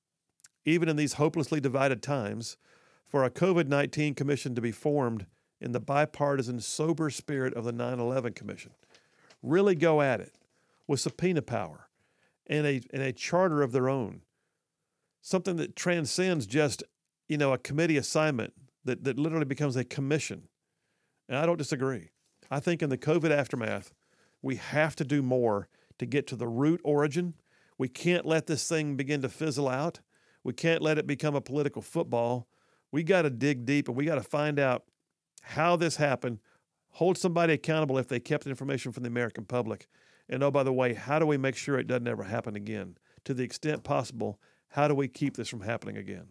even 0.65 0.89
in 0.89 0.97
these 0.97 1.13
hopelessly 1.13 1.61
divided 1.61 2.03
times, 2.03 2.57
for 3.07 3.25
a 3.25 3.31
COVID 3.31 3.69
19 3.69 4.15
commission 4.15 4.55
to 4.55 4.63
be 4.63 4.73
formed 4.73 5.27
in 5.61 5.73
the 5.73 5.81
bipartisan, 5.81 6.61
sober 6.61 7.11
spirit 7.11 7.53
of 7.53 7.65
the 7.65 7.73
9 7.73 8.01
11 8.01 8.33
Commission. 8.33 8.71
Really 9.43 9.75
go 9.75 10.01
at 10.01 10.23
it 10.23 10.33
with 10.87 11.01
subpoena 11.01 11.43
power 11.43 11.84
and 12.47 12.67
a, 12.67 12.83
and 12.93 13.03
a 13.03 13.13
charter 13.13 13.63
of 13.63 13.73
their 13.73 13.89
own. 13.89 14.23
Something 15.23 15.57
that 15.57 15.77
transcends 15.77 16.47
just, 16.47 16.83
you 17.29 17.39
know, 17.39 17.53
a 17.53 17.59
committee 17.59 17.97
assignment 17.97 18.53
that, 18.85 19.05
that 19.05 19.19
literally 19.19 19.47
becomes 19.47 19.77
a 19.77 19.85
commission. 19.85 20.49
And 21.29 21.39
I 21.39 21.47
don't 21.47 21.57
disagree. 21.57 22.11
I 22.51 22.61
think 22.61 22.83
in 22.83 22.91
the 22.91 22.99
COVID 22.99 23.31
aftermath, 23.31 23.93
we 24.43 24.57
have 24.57 24.95
to 24.97 25.05
do 25.05 25.23
more 25.23 25.69
to 25.99 26.07
get 26.07 26.27
to 26.29 26.37
the 26.37 26.47
root 26.47 26.81
origin. 26.85 27.35
We 27.79 27.89
can't 27.89 28.27
let 28.27 28.47
this 28.47 28.69
thing 28.69 28.97
begin 28.97 29.23
to 29.23 29.29
fizzle 29.29 29.69
out. 29.69 30.01
We 30.43 30.53
can't 30.53 30.83
let 30.83 30.99
it 30.99 31.07
become 31.07 31.35
a 31.35 31.41
political 31.41 31.81
football. 31.81 32.47
We 32.93 33.03
got 33.03 33.23
to 33.23 33.31
dig 33.31 33.65
deep 33.65 33.89
and 33.89 33.97
we 33.97 34.05
got 34.05 34.17
to 34.17 34.23
find 34.23 34.59
out 34.59 34.85
how 35.43 35.77
this 35.77 35.97
happened, 35.97 36.41
hold 36.91 37.19
somebody 37.19 37.55
accountable 37.55 37.99
if 37.99 38.09
they 38.09 38.21
kept 38.21 38.47
information 38.47 38.93
from 38.93 39.03
the 39.03 39.09
American 39.09 39.45
public. 39.45 39.89
And 40.29 40.43
oh, 40.43 40.51
by 40.51 40.63
the 40.63 40.73
way, 40.73 40.95
how 40.95 41.19
do 41.19 41.27
we 41.27 41.37
make 41.37 41.57
sure 41.57 41.79
it 41.79 41.87
doesn't 41.87 42.09
ever 42.09 42.25
happen 42.25 42.57
again? 42.57 42.97
To 43.25 43.35
the 43.35 43.43
extent 43.43 43.85
possible, 43.85 44.41
how 44.69 44.89
do 44.89 44.95
we 44.95 45.09
keep 45.09 45.37
this 45.37 45.49
from 45.49 45.61
happening 45.61 45.97
again? 45.97 46.29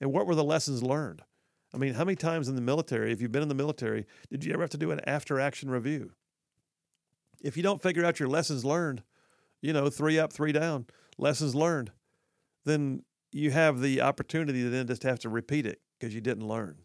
And 0.00 0.12
what 0.12 0.26
were 0.26 0.34
the 0.34 0.44
lessons 0.44 0.82
learned? 0.82 1.22
I 1.74 1.78
mean, 1.78 1.94
how 1.94 2.04
many 2.04 2.16
times 2.16 2.48
in 2.48 2.54
the 2.54 2.60
military, 2.60 3.12
if 3.12 3.20
you've 3.20 3.32
been 3.32 3.42
in 3.42 3.48
the 3.48 3.54
military, 3.54 4.06
did 4.30 4.44
you 4.44 4.52
ever 4.52 4.62
have 4.62 4.70
to 4.70 4.78
do 4.78 4.90
an 4.90 5.00
after 5.06 5.38
action 5.38 5.70
review? 5.70 6.12
If 7.40 7.56
you 7.56 7.62
don't 7.62 7.82
figure 7.82 8.04
out 8.04 8.18
your 8.18 8.28
lessons 8.28 8.64
learned, 8.64 9.02
you 9.60 9.72
know, 9.72 9.90
three 9.90 10.18
up, 10.18 10.32
three 10.32 10.52
down, 10.52 10.86
lessons 11.18 11.54
learned, 11.54 11.92
then 12.64 13.02
you 13.32 13.50
have 13.50 13.80
the 13.80 14.00
opportunity 14.00 14.62
to 14.62 14.70
then 14.70 14.86
just 14.86 15.02
have 15.02 15.18
to 15.20 15.28
repeat 15.28 15.66
it 15.66 15.80
because 15.98 16.14
you 16.14 16.20
didn't 16.20 16.46
learn. 16.46 16.76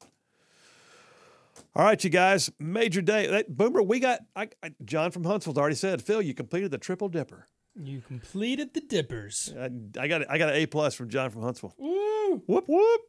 All 1.76 1.84
right, 1.86 2.02
you 2.04 2.10
guys, 2.10 2.52
major 2.60 3.02
day. 3.02 3.28
That, 3.28 3.56
Boomer, 3.56 3.82
we 3.82 4.00
got 4.00 4.20
I, 4.36 4.50
I, 4.62 4.74
John 4.86 5.12
from 5.12 5.24
Huntsville's 5.24 5.58
already 5.58 5.76
said, 5.76 6.02
Phil, 6.02 6.22
you 6.22 6.34
completed 6.34 6.72
the 6.72 6.78
triple 6.78 7.10
dipper. 7.10 7.48
You 7.82 8.02
completed 8.02 8.74
the 8.74 8.82
dippers. 8.82 9.54
I, 9.58 9.70
I 10.00 10.08
got 10.08 10.30
I 10.30 10.38
got 10.38 10.50
an 10.50 10.56
A 10.56 10.66
plus 10.68 10.94
from 10.94 11.10
John 11.10 11.32
from 11.32 11.42
Huntsville. 11.42 11.74
Woo! 11.78 12.44
Whoop 12.46 12.66
whoop. 12.68 13.02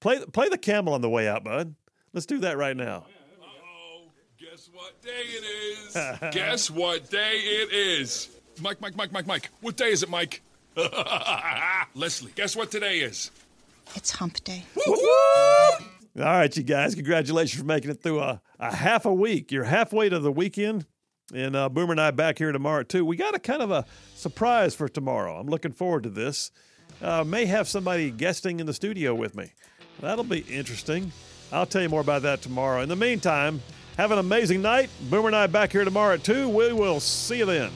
Play 0.00 0.24
play 0.32 0.48
the 0.48 0.58
camel 0.58 0.94
on 0.94 1.00
the 1.00 1.10
way 1.10 1.28
out, 1.28 1.44
bud. 1.44 1.74
Let's 2.12 2.26
do 2.26 2.38
that 2.38 2.58
right 2.58 2.76
now. 2.76 3.06
Oh, 3.40 4.08
guess 4.36 4.68
what 4.72 5.00
day 5.00 5.10
it 5.10 5.44
is? 5.44 5.94
guess 6.32 6.70
what 6.70 7.08
day 7.08 7.36
it 7.36 7.72
is? 7.72 8.30
Mike, 8.60 8.80
Mike, 8.80 8.96
Mike, 8.96 9.12
Mike, 9.12 9.26
Mike. 9.26 9.50
What 9.60 9.76
day 9.76 9.90
is 9.90 10.02
it, 10.02 10.10
Mike? 10.10 10.42
Leslie, 11.94 12.32
guess 12.34 12.56
what 12.56 12.70
today 12.70 13.00
is? 13.00 13.30
It's 13.94 14.10
hump 14.10 14.42
day. 14.44 14.64
All 16.20 16.26
right, 16.26 16.54
you 16.54 16.62
guys, 16.62 16.94
congratulations 16.94 17.58
for 17.58 17.66
making 17.66 17.90
it 17.90 18.02
through 18.02 18.20
a, 18.20 18.42
a 18.58 18.74
half 18.74 19.06
a 19.06 19.14
week. 19.14 19.50
You're 19.50 19.64
halfway 19.64 20.10
to 20.10 20.18
the 20.18 20.30
weekend. 20.30 20.84
And 21.32 21.56
uh, 21.56 21.70
Boomer 21.70 21.92
and 21.92 22.00
I 22.00 22.10
back 22.10 22.36
here 22.36 22.52
tomorrow, 22.52 22.82
too. 22.82 23.06
We 23.06 23.16
got 23.16 23.34
a 23.34 23.38
kind 23.38 23.62
of 23.62 23.70
a 23.70 23.86
surprise 24.16 24.74
for 24.74 24.86
tomorrow. 24.86 25.38
I'm 25.38 25.46
looking 25.46 25.72
forward 25.72 26.02
to 26.02 26.10
this. 26.10 26.50
Uh, 27.00 27.24
may 27.24 27.46
have 27.46 27.68
somebody 27.68 28.10
guesting 28.10 28.60
in 28.60 28.66
the 28.66 28.74
studio 28.74 29.14
with 29.14 29.34
me. 29.34 29.52
That'll 30.00 30.22
be 30.22 30.40
interesting. 30.40 31.10
I'll 31.52 31.64
tell 31.64 31.80
you 31.80 31.88
more 31.88 32.02
about 32.02 32.20
that 32.22 32.42
tomorrow. 32.42 32.82
In 32.82 32.90
the 32.90 32.96
meantime, 32.96 33.62
have 33.96 34.10
an 34.10 34.18
amazing 34.18 34.60
night. 34.60 34.90
Boomer 35.08 35.28
and 35.28 35.36
I 35.36 35.46
back 35.46 35.72
here 35.72 35.84
tomorrow 35.84 36.18
2. 36.18 36.50
We 36.50 36.74
will 36.74 37.00
see 37.00 37.38
you 37.38 37.46
then. 37.46 37.70